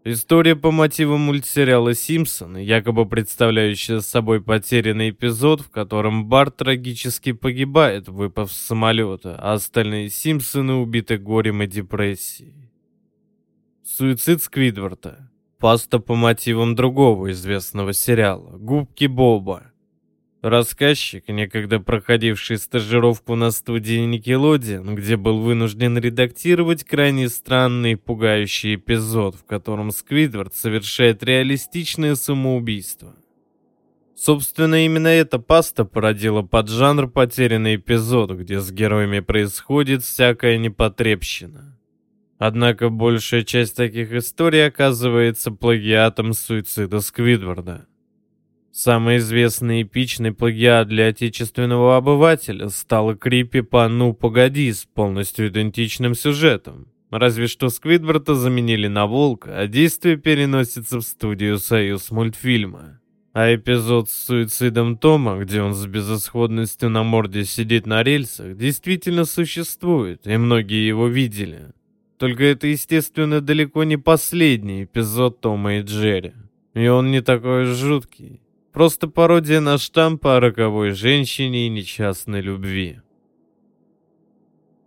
История 0.02 0.57
по 0.57 0.72
мотивам 0.72 1.20
мультсериала 1.20 1.94
«Симпсоны», 1.94 2.59
якобы 2.59 3.07
представляющая 3.07 4.00
собой 4.00 4.42
потерянный 4.42 5.11
эпизод, 5.11 5.61
в 5.61 5.70
котором 5.70 6.26
Барт 6.26 6.57
трагически 6.57 7.31
погибает, 7.31 8.09
выпав 8.09 8.50
с 8.50 8.57
самолета, 8.57 9.37
а 9.38 9.52
остальные 9.52 10.11
Симпсоны 10.11 10.72
убиты 10.72 11.18
горем 11.18 11.62
и 11.62 11.68
депрессией. 11.68 12.72
Суицид 13.85 14.42
Сквидварда. 14.42 15.31
Паста 15.61 16.00
по 16.00 16.16
мотивам 16.16 16.74
другого 16.74 17.31
известного 17.31 17.92
сериала 17.92 18.59
«Губки 18.59 19.05
Боба». 19.05 19.71
Рассказчик, 20.42 21.28
некогда 21.28 21.78
проходивший 21.78 22.59
стажировку 22.59 23.37
на 23.37 23.52
студии 23.52 24.05
Nickelodeon, 24.05 24.94
где 24.94 25.16
был 25.16 25.38
вынужден 25.38 25.96
редактировать 25.96 26.83
крайне 26.83 27.28
странный 27.28 27.92
и 27.92 27.94
пугающий 27.94 28.74
эпизод, 28.74 29.37
в 29.37 29.44
котором 29.44 29.92
Сквидвард 29.92 30.52
совершает 30.52 31.22
реалистичное 31.22 32.16
самоубийство. 32.16 33.14
Собственно, 34.16 34.85
именно 34.85 35.07
эта 35.07 35.38
паста 35.38 35.85
породила 35.85 36.42
поджанр 36.42 37.07
«Потерянный 37.09 37.76
эпизод», 37.76 38.33
где 38.33 38.59
с 38.59 38.72
героями 38.72 39.20
происходит 39.20 40.02
всякая 40.02 40.59
непотребщина. 40.59 41.78
Однако 42.38 42.88
большая 42.88 43.44
часть 43.44 43.76
таких 43.76 44.12
историй 44.12 44.66
оказывается 44.66 45.52
плагиатом 45.52 46.33
суицида 46.33 47.00
Сквидварда. 47.00 47.87
Самый 48.74 49.18
известный 49.18 49.82
эпичный 49.82 50.32
плагиат 50.32 50.88
для 50.88 51.08
отечественного 51.08 51.98
обывателя 51.98 52.70
стала 52.70 53.14
крипи 53.14 53.61
по 53.61 53.87
«Ну, 53.87 54.14
погоди» 54.14 54.72
с 54.72 54.87
полностью 54.87 55.48
идентичным 55.48 56.14
сюжетом. 56.14 56.88
Разве 57.11 57.48
что 57.48 57.68
Сквидварда 57.68 58.35
заменили 58.35 58.87
на 58.87 59.06
волка, 59.06 59.58
а 59.58 59.66
действие 59.66 60.16
переносится 60.16 61.00
в 61.00 61.02
студию 61.02 61.58
«Союз 61.58 62.11
мультфильма». 62.11 62.98
А 63.35 63.54
эпизод 63.54 64.08
с 64.08 64.24
суицидом 64.24 64.96
Тома, 64.96 65.38
где 65.38 65.61
он 65.61 65.74
с 65.74 65.85
безысходностью 65.87 66.88
на 66.88 67.02
морде 67.02 67.44
сидит 67.44 67.87
на 67.87 68.02
рельсах, 68.02 68.56
действительно 68.56 69.26
существует, 69.26 70.26
и 70.26 70.38
многие 70.38 70.87
его 70.87 71.08
видели. 71.08 71.72
Только 72.16 72.44
это, 72.44 72.68
естественно, 72.68 73.42
далеко 73.42 73.85
не 73.85 73.98
последний 73.98 74.85
эпизод 74.85 75.42
Тома 75.42 75.76
и 75.76 75.82
Джерри. 75.82 76.32
И 76.72 76.87
он 76.87 77.11
не 77.11 77.20
такой 77.20 77.66
жуткий. 77.66 78.41
Просто 78.72 79.06
пародия 79.06 79.61
на 79.61 79.76
штамп 79.76 80.26
о 80.26 80.40
роковой 80.40 80.92
женщине 80.92 81.66
и 81.66 81.68
несчастной 81.68 82.40
любви. 82.40 83.00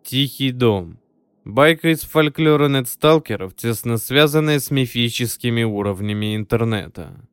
Тихий 0.03 0.51
дом. 0.51 0.99
Байка 1.43 1.89
из 1.89 2.01
фольклора 2.01 2.67
нетсталкеров, 2.67 3.55
тесно 3.55 3.97
связанная 3.97 4.59
с 4.59 4.71
мифическими 4.71 5.61
уровнями 5.61 6.35
интернета. 6.35 7.29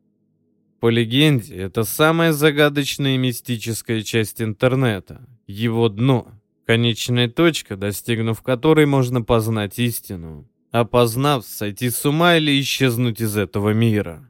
По 0.80 0.90
легенде, 0.90 1.56
это 1.56 1.84
самая 1.84 2.32
загадочная 2.32 3.14
и 3.14 3.18
мистическая 3.18 4.02
часть 4.02 4.42
интернета. 4.42 5.26
Его 5.46 5.88
дно. 5.88 6.32
Конечная 6.66 7.30
точка, 7.30 7.76
достигнув 7.76 8.42
которой 8.42 8.84
можно 8.84 9.22
познать 9.22 9.78
истину. 9.78 10.46
Опознав, 10.70 11.46
сойти 11.46 11.88
с 11.88 12.04
ума 12.04 12.36
или 12.36 12.60
исчезнуть 12.60 13.22
из 13.22 13.38
этого 13.38 13.70
мира 13.70 14.28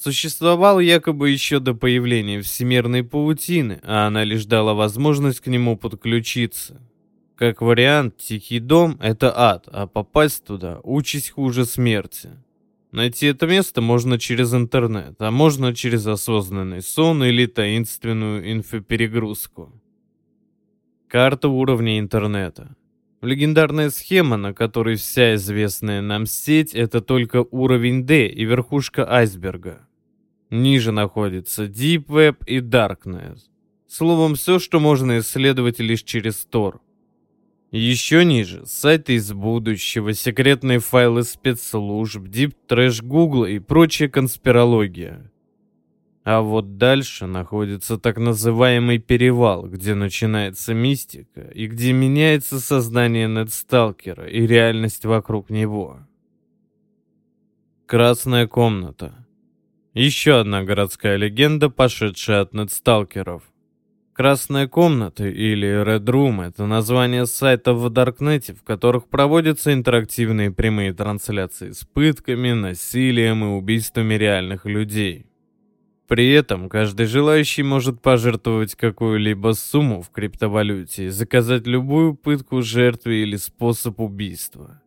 существовал 0.00 0.80
якобы 0.80 1.30
еще 1.30 1.60
до 1.60 1.74
появления 1.74 2.40
всемирной 2.40 3.04
паутины, 3.04 3.80
а 3.82 4.06
она 4.06 4.24
лишь 4.24 4.46
дала 4.46 4.74
возможность 4.74 5.40
к 5.40 5.46
нему 5.46 5.76
подключиться. 5.76 6.80
Как 7.36 7.60
вариант, 7.60 8.16
Тихий 8.18 8.60
дом— 8.60 8.98
это 9.00 9.32
ад, 9.36 9.68
а 9.70 9.86
попасть 9.86 10.44
туда— 10.44 10.80
участь 10.82 11.30
хуже 11.30 11.64
смерти. 11.64 12.30
Найти 12.92 13.26
это 13.26 13.46
место 13.46 13.80
можно 13.80 14.18
через 14.18 14.52
интернет, 14.52 15.14
а 15.20 15.30
можно 15.30 15.74
через 15.74 16.06
осознанный 16.06 16.82
сон 16.82 17.22
или 17.22 17.46
таинственную 17.46 18.52
инфоперегрузку. 18.52 19.72
Карта 21.08 21.48
уровня 21.48 21.98
интернета. 21.98 22.74
Легендарная 23.22 23.90
схема, 23.90 24.36
на 24.36 24.54
которой 24.54 24.96
вся 24.96 25.34
известная 25.34 26.00
нам 26.00 26.26
сеть, 26.26 26.74
это 26.74 27.00
только 27.00 27.44
уровень 27.50 28.06
D 28.06 28.26
и 28.26 28.44
верхушка 28.44 29.10
айсберга. 29.10 29.86
Ниже 30.50 30.90
находится 30.90 31.66
Deep 31.66 32.06
Web 32.06 32.44
и 32.46 32.58
Darknet. 32.58 33.38
Словом, 33.86 34.34
все, 34.34 34.58
что 34.58 34.80
можно 34.80 35.20
исследовать 35.20 35.78
лишь 35.78 36.02
через 36.02 36.46
Tor. 36.50 36.80
Еще 37.70 38.24
ниже– 38.24 38.64
сайты 38.66 39.14
из 39.14 39.32
будущего, 39.32 40.12
секретные 40.12 40.80
файлы 40.80 41.22
спецслужб, 41.22 42.26
дип 42.26 42.54
трэш 42.66 43.00
Гугла 43.00 43.46
и 43.46 43.60
прочая 43.60 44.08
конспирология. 44.08 45.30
А 46.24 46.40
вот 46.40 46.78
дальше 46.78 47.26
находится 47.26 47.96
так 47.96 48.18
называемый 48.18 48.98
перевал, 48.98 49.68
где 49.68 49.94
начинается 49.94 50.74
мистика 50.74 51.42
и 51.42 51.68
где 51.68 51.92
меняется 51.92 52.58
сознание 52.58 53.28
Недсталкера 53.28 54.28
и 54.28 54.46
реальность 54.46 55.04
вокруг 55.04 55.48
него. 55.48 56.00
Красная 57.86 58.48
комната. 58.48 59.26
Еще 59.94 60.38
одна 60.38 60.62
городская 60.62 61.16
легенда, 61.16 61.68
пошедшая 61.68 62.42
от 62.42 62.54
Недсталкеров. 62.54 63.42
Красная 64.12 64.68
комната 64.68 65.26
или 65.26 65.66
Red 65.82 66.04
Room— 66.04 66.46
это 66.46 66.66
название 66.66 67.26
сайтов 67.26 67.78
в 67.78 67.90
Даркнете, 67.90 68.54
в 68.54 68.62
которых 68.62 69.08
проводятся 69.08 69.72
интерактивные 69.72 70.52
прямые 70.52 70.92
трансляции 70.92 71.72
с 71.72 71.84
пытками, 71.84 72.52
насилием 72.52 73.42
и 73.42 73.48
убийствами 73.48 74.14
реальных 74.14 74.64
людей. 74.64 75.26
При 76.06 76.30
этом 76.30 76.68
каждый 76.68 77.06
желающий 77.06 77.64
может 77.64 78.00
пожертвовать 78.00 78.76
какую-либо 78.76 79.54
сумму 79.54 80.02
в 80.02 80.10
криптовалюте 80.10 81.06
и 81.06 81.08
заказать 81.08 81.66
любую 81.66 82.14
пытку 82.14 82.62
жертве 82.62 83.22
или 83.22 83.34
способ 83.34 83.98
убийства. 83.98 84.80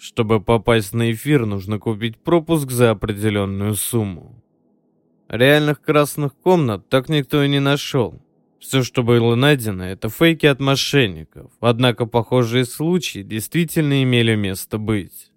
Чтобы 0.00 0.40
попасть 0.40 0.94
на 0.94 1.12
эфир, 1.12 1.44
нужно 1.44 1.78
купить 1.78 2.16
пропуск 2.16 2.70
за 2.70 2.92
определенную 2.92 3.74
сумму. 3.74 4.42
Реальных 5.28 5.82
красных 5.82 6.34
комнат 6.36 6.88
так 6.88 7.10
никто 7.10 7.42
и 7.42 7.48
не 7.50 7.60
нашел. 7.60 8.18
Все, 8.58 8.82
что 8.82 9.02
было 9.02 9.34
найдено, 9.34 9.84
это 9.84 10.08
фейки 10.08 10.46
от 10.46 10.58
мошенников. 10.58 11.52
Однако 11.60 12.06
похожие 12.06 12.64
случаи 12.64 13.18
действительно 13.18 14.02
имели 14.02 14.36
место 14.36 14.78
быть. 14.78 15.30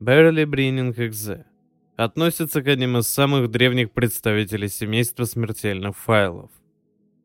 Берли 0.00 0.46
Брининг 0.46 0.98
Экзе 0.98 1.44
относится 1.96 2.62
к 2.62 2.68
одним 2.68 2.96
из 2.96 3.06
самых 3.06 3.50
древних 3.50 3.92
представителей 3.92 4.68
семейства 4.68 5.24
смертельных 5.24 5.94
файлов. 5.94 6.50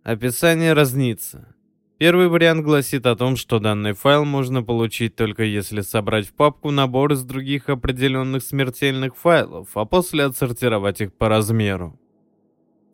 Описание 0.04 0.74
разнится. 0.74 1.56
Первый 2.00 2.28
вариант 2.28 2.64
гласит 2.66 3.06
о 3.06 3.16
том, 3.16 3.36
что 3.36 3.60
данный 3.60 3.94
файл 3.94 4.26
можно 4.26 4.64
получить 4.64 5.16
только 5.16 5.44
если 5.44 5.82
собрать 5.82 6.28
в 6.28 6.34
папку 6.34 6.72
набор 6.72 7.14
из 7.14 7.24
других 7.24 7.70
определенных 7.70 8.44
смертельных 8.44 9.16
файлов, 9.16 9.70
а 9.76 9.86
после 9.86 10.26
отсортировать 10.26 11.02
их 11.02 11.14
по 11.14 11.30
размеру. 11.30 12.00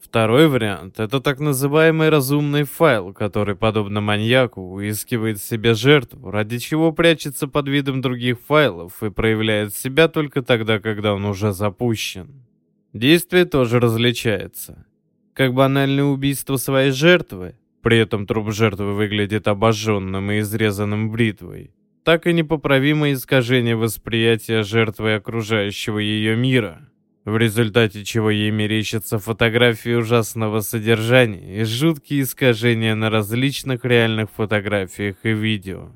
Второй 0.01 0.47
вариант— 0.47 0.95
это 0.99 1.21
так 1.21 1.39
называемый 1.39 2.09
разумный 2.09 2.63
файл, 2.63 3.13
который, 3.13 3.55
подобно 3.55 4.01
маньяку, 4.01 4.67
выискивает 4.67 5.41
себе 5.41 5.75
жертву, 5.75 6.31
ради 6.31 6.57
чего 6.57 6.91
прячется 6.91 7.47
под 7.47 7.67
видом 7.67 8.01
других 8.01 8.39
файлов 8.39 9.03
и 9.03 9.11
проявляет 9.11 9.75
себя 9.75 10.07
только 10.07 10.41
тогда, 10.41 10.79
когда 10.79 11.13
он 11.13 11.25
уже 11.25 11.51
запущен. 11.51 12.43
Действие 12.91 13.45
тоже 13.45 13.79
различается. 13.79 14.85
Как 15.33 15.53
банальное 15.53 16.05
убийство 16.05 16.55
своей 16.55 16.91
жертвы, 16.91 17.58
при 17.81 17.97
этом 17.97 18.25
труп 18.25 18.51
жертвы 18.51 18.93
выглядит 18.93 19.47
обожженным 19.47 20.31
и 20.31 20.39
изрезанным 20.39 21.11
бритвой, 21.11 21.71
так 22.03 22.27
и 22.27 22.33
непоправимое 22.33 23.13
искажение 23.13 23.75
восприятия 23.75 24.63
жертвы 24.63 25.15
окружающего 25.15 25.99
ее 25.99 26.35
мира— 26.35 26.89
в 27.29 27.37
результате 27.37 28.03
чего 28.03 28.29
ей 28.29 28.51
мерещатся 28.51 29.19
фотографии 29.19 29.93
ужасного 29.93 30.61
содержания 30.61 31.61
и 31.61 31.63
жуткие 31.63 32.21
искажения 32.21 32.95
на 32.95 33.09
различных 33.09 33.85
реальных 33.85 34.31
фотографиях 34.31 35.17
и 35.23 35.33
видео. 35.33 35.91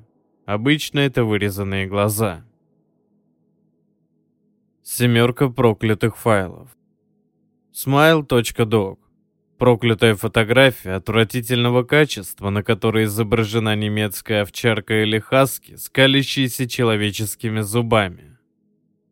Обычно 0.46 1.00
это 1.00 1.24
вырезанные 1.24 1.88
глаза. 1.88 2.46
Семерка 4.84 5.50
проклятых 5.50 6.18
файлов. 6.18 6.70
Smile.dog. 7.74 8.98
Проклятая 9.64 10.16
фотография 10.16 10.96
отвратительного 10.96 11.84
качества, 11.84 12.50
на 12.50 12.64
которой 12.64 13.06
изображена 13.06 13.78
немецкая 13.78 14.42
овчарка 14.42 15.04
или 15.04 15.20
хаски, 15.20 15.78
скалящаяся 15.78 16.68
человеческими 16.68 17.62
зубами. 17.62 18.38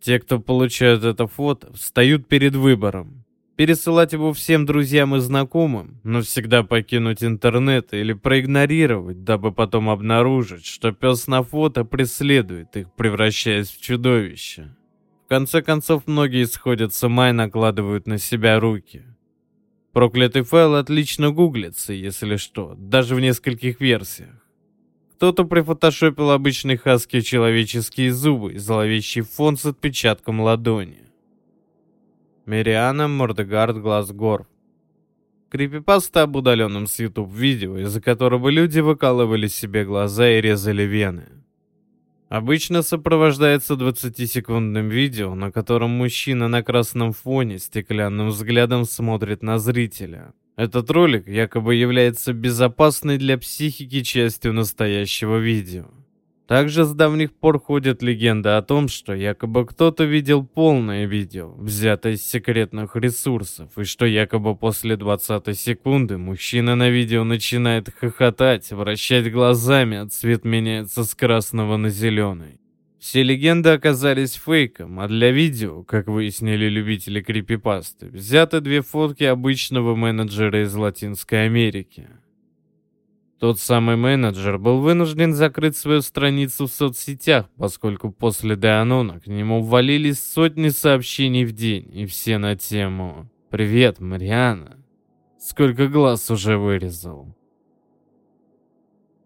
Те, 0.02 0.20
кто 0.20 0.42
получают 0.42 1.06
это 1.06 1.28
фото, 1.28 1.72
встают 1.72 2.28
перед 2.28 2.54
выбором. 2.54 3.24
Пересылать 3.56 4.12
его 4.12 4.34
всем 4.34 4.66
друзьям 4.66 5.16
и 5.16 5.20
знакомым, 5.20 6.02
но 6.04 6.22
всегда 6.22 6.64
покинуть 6.64 7.24
интернет 7.24 7.94
или 7.94 8.12
проигнорировать, 8.12 9.24
дабы 9.24 9.54
потом 9.54 9.90
обнаружить, 9.90 10.66
что 10.66 10.92
пес 10.92 11.28
на 11.28 11.44
фото 11.44 11.86
преследует 11.86 12.76
их, 12.76 12.92
превращаясь 12.98 13.70
в 13.70 13.80
чудовище. 13.80 14.76
В 15.24 15.30
конце 15.30 15.62
концов, 15.62 16.08
многие 16.08 16.44
сходят 16.44 16.94
с 16.94 17.02
ума 17.06 17.30
и 17.30 17.32
накладывают 17.32 18.06
на 18.06 18.18
себя 18.18 18.60
руки. 18.60 19.06
Проклятый 19.94 20.44
файл 20.44 20.76
отлично 20.76 21.32
гуглится, 21.32 21.92
если 21.92 22.38
что, 22.38 22.76
даже 22.78 23.14
в 23.14 23.20
нескольких 23.20 23.82
версиях. 23.82 24.36
Кто-то 25.16 25.44
прифотошопил 25.44 26.32
обычные 26.32 26.78
хаски 26.78 27.22
человеческие 27.22 28.14
зубы 28.14 28.54
и 28.54 28.58
зловещий 28.58 29.22
фон 29.22 29.58
с 29.58 29.66
отпечатком 29.66 30.40
ладони. 30.40 31.12
Мириана 32.46 33.08
Мордегард 33.08 33.78
Глазгор. 33.78 34.48
Крипипаста 35.50 36.24
об 36.24 36.38
удаленном 36.38 36.88
с 36.88 36.98
YouTube 36.98 37.32
видео, 37.32 37.78
из-за 37.78 38.02
которого 38.02 38.48
люди 38.48 38.80
выкалывали 38.80 39.48
себе 39.48 39.84
глаза 39.84 40.30
и 40.30 40.40
резали 40.40 40.84
вены. 40.84 41.41
Обычно 42.32 42.82
сопровождается 42.82 43.74
20-секундным 43.74 44.88
видео, 44.88 45.36
на 45.36 45.52
котором 45.52 45.90
мужчина 45.90 46.48
на 46.48 46.64
красном 46.64 47.12
фоне 47.12 47.60
стеклянным 47.60 48.30
взглядом 48.30 48.86
смотрит 48.86 49.44
на 49.44 49.60
зрителя. 49.60 50.32
Этот 50.56 50.90
ролик 50.92 51.28
якобы 51.28 51.76
является 51.76 52.32
безопасной 52.32 53.18
для 53.18 53.38
психики 53.38 54.02
частью 54.02 54.54
настоящего 54.54 55.40
видео. 55.40 55.88
Также 56.52 56.84
с 56.84 56.92
давних 56.92 57.32
пор 57.32 57.62
ходит 57.62 58.04
легенда 58.04 58.58
о 58.58 58.62
том, 58.62 58.90
что 58.90 59.14
якобы 59.14 59.66
кто-то 59.66 60.04
видел 60.04 60.46
полное 60.46 61.06
видео, 61.06 61.54
взятое 61.54 62.16
из 62.16 62.26
секретных 62.26 62.98
ресурсов, 62.98 63.78
и 63.78 63.86
что 63.86 64.06
якобы 64.06 64.58
после 64.58 64.98
20 64.98 65.58
секунды 65.58 66.18
мужчина 66.18 66.76
на 66.76 66.90
видео 66.90 67.24
начинает 67.24 67.88
хохотать, 67.98 68.70
вращать 68.74 69.32
глазами, 69.32 70.00
а 70.00 70.10
цвет 70.10 70.44
меняется 70.44 71.06
с 71.06 71.16
красного 71.16 71.78
на 71.78 71.88
зеленый. 71.88 72.60
Все 73.00 73.24
легенды 73.24 73.70
оказались 73.70 74.34
фейком, 74.34 75.00
а 75.00 75.08
для 75.08 75.32
видео, 75.32 75.84
как 75.84 76.08
выяснили 76.08 76.66
любители 76.66 77.22
крипипасты, 77.22 78.08
взяты 78.08 78.60
две 78.60 78.82
фотки 78.82 79.24
обычного 79.24 79.96
менеджера 79.96 80.64
из 80.64 80.76
Латинской 80.76 81.46
Америки. 81.46 82.10
Тот 83.42 83.60
самый 83.60 83.96
менеджер 83.96 84.60
был 84.60 84.82
вынужден 84.82 85.34
закрыть 85.34 85.76
свою 85.76 86.02
страницу 86.02 86.68
в 86.68 86.72
соцсетях, 86.72 87.50
поскольку 87.58 88.12
после 88.12 88.56
Деанона 88.56 89.20
к 89.20 89.26
нему 89.26 89.64
ввалились 89.64 90.24
сотни 90.24 90.70
сообщений 90.70 91.44
в 91.46 91.52
день, 91.52 91.90
и 91.92 92.06
все 92.06 92.38
на 92.38 92.56
тему 92.56 93.32
«Привет, 93.50 94.00
Мариана! 94.00 94.78
Сколько 95.40 95.88
глаз 95.88 96.30
уже 96.30 96.56
вырезал?» 96.56 97.36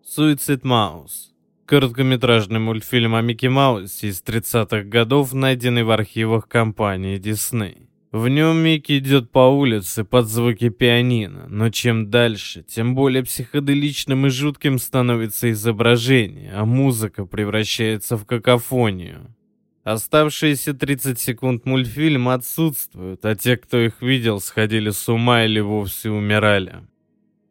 Суицид 0.01 0.63
Маус 0.63 1.33
Короткометражный 1.65 2.59
мультфильм 2.59 3.15
о 3.15 3.21
Микки 3.21 3.47
Маусе 3.47 4.07
из 4.07 4.23
30-х 4.23 4.83
годов, 4.83 5.33
найденный 5.33 5.83
в 5.83 5.91
архивах 5.91 6.47
компании 6.47 7.19
Disney. 7.19 7.89
В 8.15 8.29
нем 8.29 8.59
Микки 8.59 8.99
идет 8.99 9.29
по 9.29 9.39
улице 9.39 10.05
под 10.05 10.27
звуки 10.27 10.69
пианино, 10.69 11.47
но 11.49 11.69
чем 11.69 12.09
дальше, 12.09 12.63
тем 12.63 12.95
более 12.95 13.23
психоделичным 13.23 14.27
и 14.27 14.29
жутким 14.29 14.79
становится 14.79 15.51
изображение, 15.51 16.53
а 16.53 16.63
музыка 16.63 17.25
превращается 17.25 18.15
в 18.15 18.25
какофонию. 18.25 19.35
Оставшиеся 19.83 20.73
30 20.73 21.19
секунд 21.19 21.65
мультфильма 21.65 22.35
отсутствуют, 22.35 23.25
а 23.25 23.35
те, 23.35 23.57
кто 23.57 23.81
их 23.81 24.01
видел, 24.01 24.39
сходили 24.39 24.91
с 24.91 25.09
ума 25.09 25.43
или 25.43 25.59
вовсе 25.59 26.09
умирали. 26.09 26.87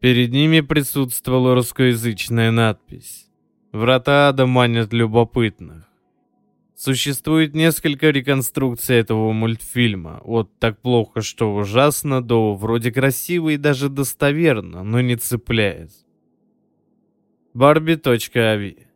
Перед 0.00 0.30
ними 0.30 0.62
присутствовала 0.62 1.54
русскоязычная 1.54 2.50
надпись. 2.50 3.26
Врата 3.72 4.30
ада 4.30 4.46
манят 4.46 4.94
любопытных. 4.94 5.84
Существует 6.76 7.54
несколько 7.54 8.10
реконструкций 8.10 8.96
этого 8.96 9.32
мультфильма, 9.32 10.20
от 10.24 10.50
«так 10.58 10.80
плохо, 10.82 11.22
что 11.22 11.54
ужасно» 11.54 12.20
до 12.20 12.54
«вроде 12.54 12.90
красиво 12.90 13.50
и 13.50 13.56
даже 13.56 13.88
достоверно, 13.88 14.82
но 14.82 15.00
не 15.00 15.16
цепляет». 15.16 15.92
Барби.ави. 17.54 18.88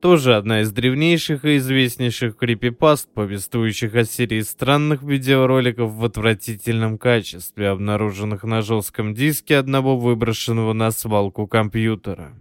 Тоже 0.00 0.36
одна 0.36 0.60
из 0.60 0.70
древнейших 0.72 1.46
и 1.46 1.56
известнейших 1.56 2.36
крипипаст, 2.36 3.08
повествующих 3.14 3.94
о 3.94 4.04
серии 4.04 4.42
странных 4.42 5.02
видеороликов 5.02 5.90
в 5.92 6.04
отвратительном 6.04 6.98
качестве, 6.98 7.70
обнаруженных 7.70 8.44
на 8.44 8.60
жестком 8.60 9.14
диске 9.14 9.56
одного 9.56 9.96
выброшенного 9.96 10.74
на 10.74 10.90
свалку 10.90 11.46
компьютера. 11.46 12.34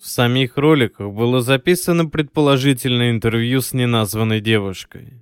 В 0.00 0.06
самих 0.06 0.56
роликах 0.56 1.10
было 1.12 1.40
записано 1.40 2.06
предположительное 2.06 3.10
интервью 3.10 3.60
с 3.60 3.72
неназванной 3.72 4.40
девушкой. 4.40 5.14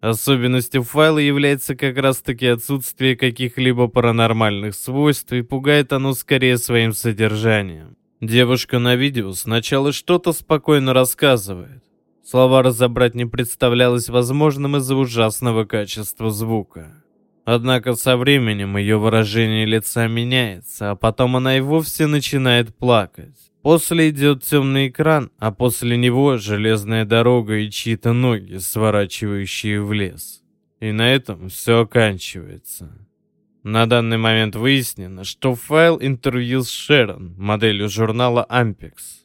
Особенностью 0.00 0.82
файла 0.84 1.18
является 1.18 1.74
как 1.74 1.96
раз-таки 1.96 2.46
отсутствие 2.46 3.16
каких-либо 3.16 3.88
паранормальных 3.88 4.74
свойств 4.74 5.32
и 5.32 5.42
пугает 5.42 5.92
оно 5.92 6.12
скорее 6.12 6.58
своим 6.58 6.92
содержанием. 6.92 7.96
Девушка 8.20 8.78
на 8.78 8.94
видео 8.94 9.32
сначала 9.32 9.92
что-то 9.92 10.32
спокойно 10.32 10.92
рассказывает. 10.92 11.82
Слова 12.22 12.62
разобрать 12.62 13.14
не 13.14 13.26
представлялось 13.26 14.08
возможным 14.08 14.76
из-за 14.76 14.94
ужасного 14.94 15.64
качества 15.64 16.30
звука. 16.30 17.02
Однако 17.44 17.94
со 17.94 18.16
временем 18.16 18.76
ее 18.76 18.96
выражение 18.96 19.66
лица 19.66 20.06
меняется, 20.06 20.92
а 20.92 20.96
потом 20.96 21.36
она 21.36 21.58
и 21.58 21.60
вовсе 21.60 22.06
начинает 22.06 22.74
плакать. 22.76 23.53
После 23.64 24.10
идет 24.10 24.42
темный 24.42 24.88
экран, 24.88 25.30
а 25.38 25.50
после 25.50 25.96
него 25.96 26.36
железная 26.36 27.06
дорога 27.06 27.56
и 27.56 27.70
чьи-то 27.70 28.12
ноги, 28.12 28.58
сворачивающие 28.58 29.82
в 29.82 29.90
лес. 29.94 30.42
И 30.80 30.92
на 30.92 31.14
этом 31.14 31.48
все 31.48 31.80
оканчивается. 31.80 32.94
На 33.62 33.86
данный 33.86 34.18
момент 34.18 34.54
выяснено, 34.54 35.24
что 35.24 35.54
файл 35.54 35.98
интервью 35.98 36.60
с 36.62 36.68
Шерон, 36.68 37.36
моделью 37.38 37.88
журнала 37.88 38.46
Ampex. 38.50 39.24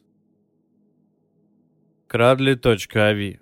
Крадли.ави 2.08 3.40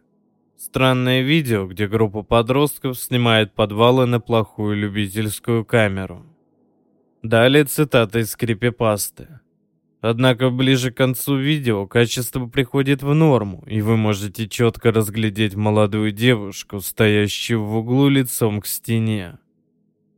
Странное 0.57 1.23
видео, 1.23 1.69
где 1.69 1.87
группа 1.87 2.25
подростков 2.25 2.99
снимает 2.99 3.55
подвалы 3.55 4.07
на 4.07 4.19
плохую 4.19 4.77
любительскую 4.77 5.65
камеру. 5.65 6.27
Далее 7.23 7.67
цитата 7.67 8.19
из 8.19 8.33
скрипепасты. 8.33 9.39
Однако 10.01 10.51
ближе 10.51 10.93
к 10.93 10.97
концу 10.97 11.37
видео 11.37 11.87
качество 11.87 12.47
приходит 12.47 13.03
в 13.03 13.15
норму, 13.15 13.65
и 13.67 13.81
вы 13.81 13.97
можете 13.97 14.49
четко 14.49 14.93
разглядеть 14.93 15.57
молодую 15.57 16.13
девушку, 16.13 16.81
стоящую 16.81 17.65
в 17.65 17.77
углу 17.77 18.09
лицом 18.09 18.61
к 18.61 18.67
стене. 18.67 19.39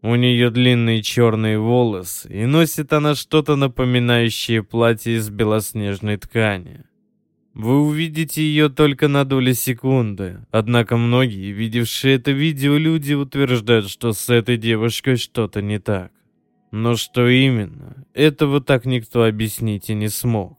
У 0.03 0.15
нее 0.15 0.51
длинные 0.51 1.03
черные 1.03 1.59
волосы, 1.59 2.29
и 2.31 2.47
носит 2.47 2.93
она 2.93 3.15
что-то 3.15 3.57
напоминающее 3.57 4.63
платье 4.63 5.17
из 5.17 5.31
белоснежной 5.31 6.19
ткани. 6.19 6.85
Вы 7.55 7.81
увидите 7.81 8.43
ее 8.43 8.69
только 8.69 9.09
на 9.09 9.25
доли 9.25 9.55
секунды, 9.55 10.41
однако 10.51 10.97
многие, 10.97 11.53
видевшие 11.53 12.17
это 12.17 12.33
видео 12.33 12.77
люди, 12.77 13.15
утверждают, 13.15 13.89
что 13.91 14.13
с 14.13 14.29
этой 14.29 14.57
девушкой 14.57 15.17
что-то 15.17 15.61
не 15.61 15.79
так. 15.79 16.13
Но 16.71 16.97
что 16.97 17.29
именно, 17.29 18.07
этого 18.15 18.61
так 18.61 18.87
никто 18.87 19.25
объяснить 19.25 19.91
и 19.91 19.95
не 19.95 20.09
смог. 20.09 20.59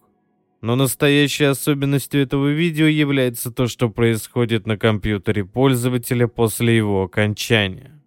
Но 0.61 0.75
настоящей 0.75 1.45
особенностью 1.45 2.21
этого 2.21 2.49
видео 2.49 2.85
является 2.85 3.51
то, 3.51 3.67
что 3.67 3.89
происходит 3.89 4.67
на 4.67 4.77
компьютере 4.77 5.45
пользователя 5.45 6.27
после 6.27 6.77
его 6.77 7.03
окончания. 7.03 7.99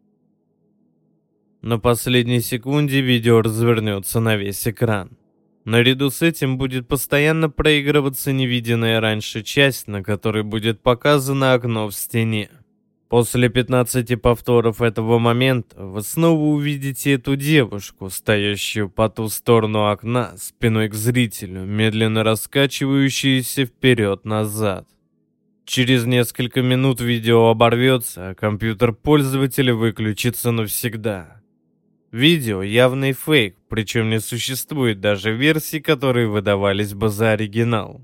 На 1.62 1.78
последней 1.78 2.40
секунде 2.40 3.00
видео 3.00 3.40
развернется 3.40 4.20
на 4.20 4.36
весь 4.36 4.68
экран. 4.68 5.16
Наряду 5.64 6.10
с 6.10 6.20
этим 6.20 6.58
будет 6.58 6.86
постоянно 6.86 7.48
проигрываться 7.48 8.32
невиденная 8.32 9.00
раньше 9.00 9.42
часть, 9.42 9.88
на 9.88 10.02
которой 10.02 10.42
будет 10.42 10.82
показано 10.82 11.54
окно 11.54 11.88
в 11.88 11.94
стене. 11.94 12.50
После 13.08 13.48
15 13.48 14.20
повторов 14.20 14.80
этого 14.80 15.18
момента 15.18 15.76
вы 15.84 16.02
снова 16.02 16.40
увидите 16.40 17.12
эту 17.12 17.36
девушку, 17.36 18.08
стоящую 18.10 18.88
по 18.88 19.08
ту 19.08 19.28
сторону 19.28 19.90
окна, 19.90 20.34
спиной 20.38 20.88
к 20.88 20.94
зрителю, 20.94 21.64
медленно 21.64 22.24
раскачивающуюся 22.24 23.66
вперед-назад. 23.66 24.88
Через 25.66 26.06
несколько 26.06 26.62
минут 26.62 27.00
видео 27.00 27.48
оборвется, 27.48 28.30
а 28.30 28.34
компьютер 28.34 28.92
пользователя 28.92 29.74
выключится 29.74 30.50
навсегда. 30.50 31.42
Видео 32.10 32.62
явный 32.62 33.12
фейк, 33.12 33.56
причем 33.68 34.10
не 34.10 34.20
существует 34.20 35.00
даже 35.00 35.32
версий, 35.32 35.80
которые 35.80 36.28
выдавались 36.28 36.94
бы 36.94 37.08
за 37.08 37.32
оригинал. 37.32 38.00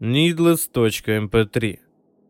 Needless.mp3 0.00 1.87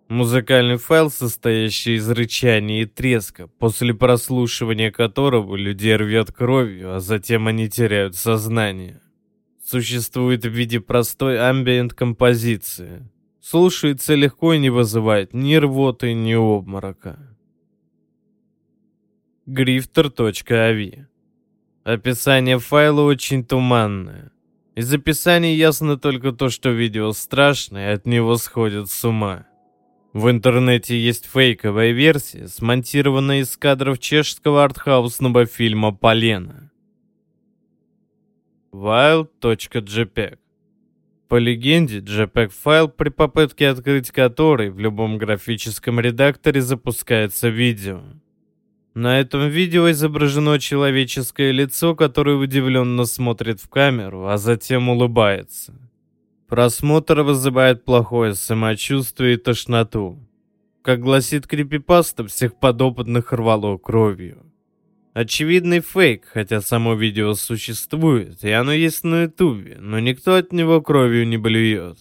Музыкальный 0.09 0.79
файл, 0.79 1.11
состоящий 1.11 1.97
из 1.97 2.09
рычания 2.09 2.83
и 2.83 2.87
треска, 2.87 3.47
после 3.47 3.93
прослушивания 3.93 4.91
которого 4.91 5.55
людей 5.55 5.97
рвет 5.97 6.33
кровью, 6.33 6.95
а 6.95 7.01
затем 7.01 7.47
они 7.47 7.69
теряют 7.69 8.17
сознание. 8.17 9.03
Существует 9.63 10.47
в 10.47 10.49
виде 10.49 10.81
простой 10.81 11.39
амбиент 11.39 11.93
композиции. 11.93 13.07
Слушается 13.43 14.15
легко 14.15 14.55
и 14.55 14.59
не 14.59 14.71
вызывает 14.71 15.35
ни 15.35 15.57
рвоты, 15.57 16.15
ни 16.15 16.33
обморока. 16.33 17.19
Grifter.avi 19.47 21.05
Описание 21.85 22.59
файла 22.59 23.03
очень 23.03 23.45
туманное. 23.45 24.33
Из 24.75 24.91
описания 24.91 25.55
ясно 25.55 25.99
только 25.99 26.33
то, 26.33 26.49
что 26.49 26.71
видео 26.71 27.13
страшное, 27.13 27.91
и 27.91 27.95
от 27.95 28.07
него 28.07 28.37
сходят 28.39 28.91
с 28.91 29.05
ума. 29.05 29.48
В 30.15 30.31
интернете 30.31 30.99
есть 30.99 31.27
фейковая 31.27 31.93
версия, 31.93 32.49
смонтированная 32.49 33.41
из 33.41 33.57
кадров 33.59 33.99
чешского 33.99 34.65
артхаусного 34.65 35.45
фильма 35.45 35.93
«Полена». 35.93 36.71
Wild.jpg 38.73 40.39
По 41.29 41.37
легенде, 41.37 41.99
JPEG-файл, 41.99 42.89
при 42.89 43.11
попытке 43.11 43.69
открыть 43.69 44.11
который 44.11 44.71
в 44.71 44.79
любом 44.79 45.19
графическом 45.19 46.01
редакторе 46.01 46.63
запускается 46.63 47.51
видео. 47.51 48.01
На 48.95 49.21
этом 49.21 49.49
видео 49.49 49.91
изображено 49.91 50.59
человеческое 50.59 51.53
лицо, 51.53 51.95
которое 51.95 52.37
удивленно 52.37 53.05
смотрит 53.05 53.61
в 53.61 53.69
камеру, 53.69 54.27
а 54.27 54.39
затем 54.39 54.89
улыбается. 54.89 55.75
Просмотр 56.49 57.21
вызывает 57.21 57.85
плохое 57.85 58.35
самочувствие 58.35 59.35
и 59.35 59.37
тошноту. 59.37 60.19
Как 60.81 61.01
гласит 61.01 61.47
крипипаста, 61.47 62.27
всех 62.27 62.59
подопытных 62.59 63.35
рвало 63.35 63.77
кровью. 63.77 64.47
Очевидный 65.13 65.81
фейк, 65.81 66.25
хотя 66.25 66.63
само 66.63 66.95
видео 66.95 67.35
существует, 67.35 68.43
и 68.45 68.51
оно 68.51 68.73
есть 68.73 69.05
на 69.05 69.25
ютубе, 69.25 69.77
но 69.79 70.01
никто 70.01 70.37
от 70.37 70.53
него 70.53 70.81
кровью 70.81 71.29
не 71.29 71.37
блюет. 71.37 71.99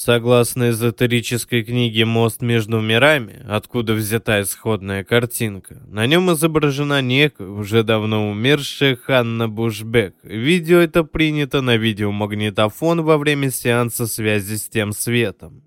Согласно 0.00 0.70
эзотерической 0.70 1.64
книге 1.64 2.04
«Мост 2.04 2.40
между 2.40 2.80
мирами», 2.80 3.44
откуда 3.48 3.94
взята 3.94 4.42
исходная 4.42 5.02
картинка, 5.02 5.82
на 5.88 6.06
нем 6.06 6.32
изображена 6.32 7.02
некая, 7.02 7.48
уже 7.48 7.82
давно 7.82 8.30
умершая 8.30 8.94
Ханна 8.94 9.48
Бушбек. 9.48 10.14
Видео 10.22 10.78
это 10.78 11.02
принято 11.02 11.62
на 11.62 11.76
видеомагнитофон 11.76 13.02
во 13.02 13.18
время 13.18 13.50
сеанса 13.50 14.06
связи 14.06 14.54
с 14.54 14.68
тем 14.68 14.92
светом. 14.92 15.64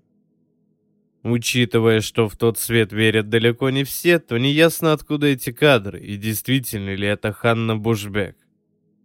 Учитывая, 1.22 2.00
что 2.00 2.26
в 2.30 2.34
тот 2.38 2.58
свет 2.58 2.90
верят 2.90 3.28
далеко 3.28 3.68
не 3.68 3.84
все, 3.84 4.18
то 4.18 4.38
неясно, 4.38 4.94
откуда 4.94 5.26
эти 5.26 5.52
кадры, 5.52 6.00
и 6.00 6.16
действительно 6.16 6.94
ли 6.94 7.06
это 7.06 7.34
Ханна 7.34 7.76
Бушбек. 7.76 8.38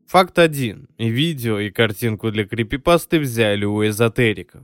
Факт 0.08 0.40
один. 0.40 0.88
И 0.98 1.10
видео, 1.10 1.60
и 1.60 1.70
картинку 1.70 2.32
для 2.32 2.48
крипипасты 2.48 3.20
взяли 3.20 3.66
у 3.66 3.86
эзотериков. 3.86 4.63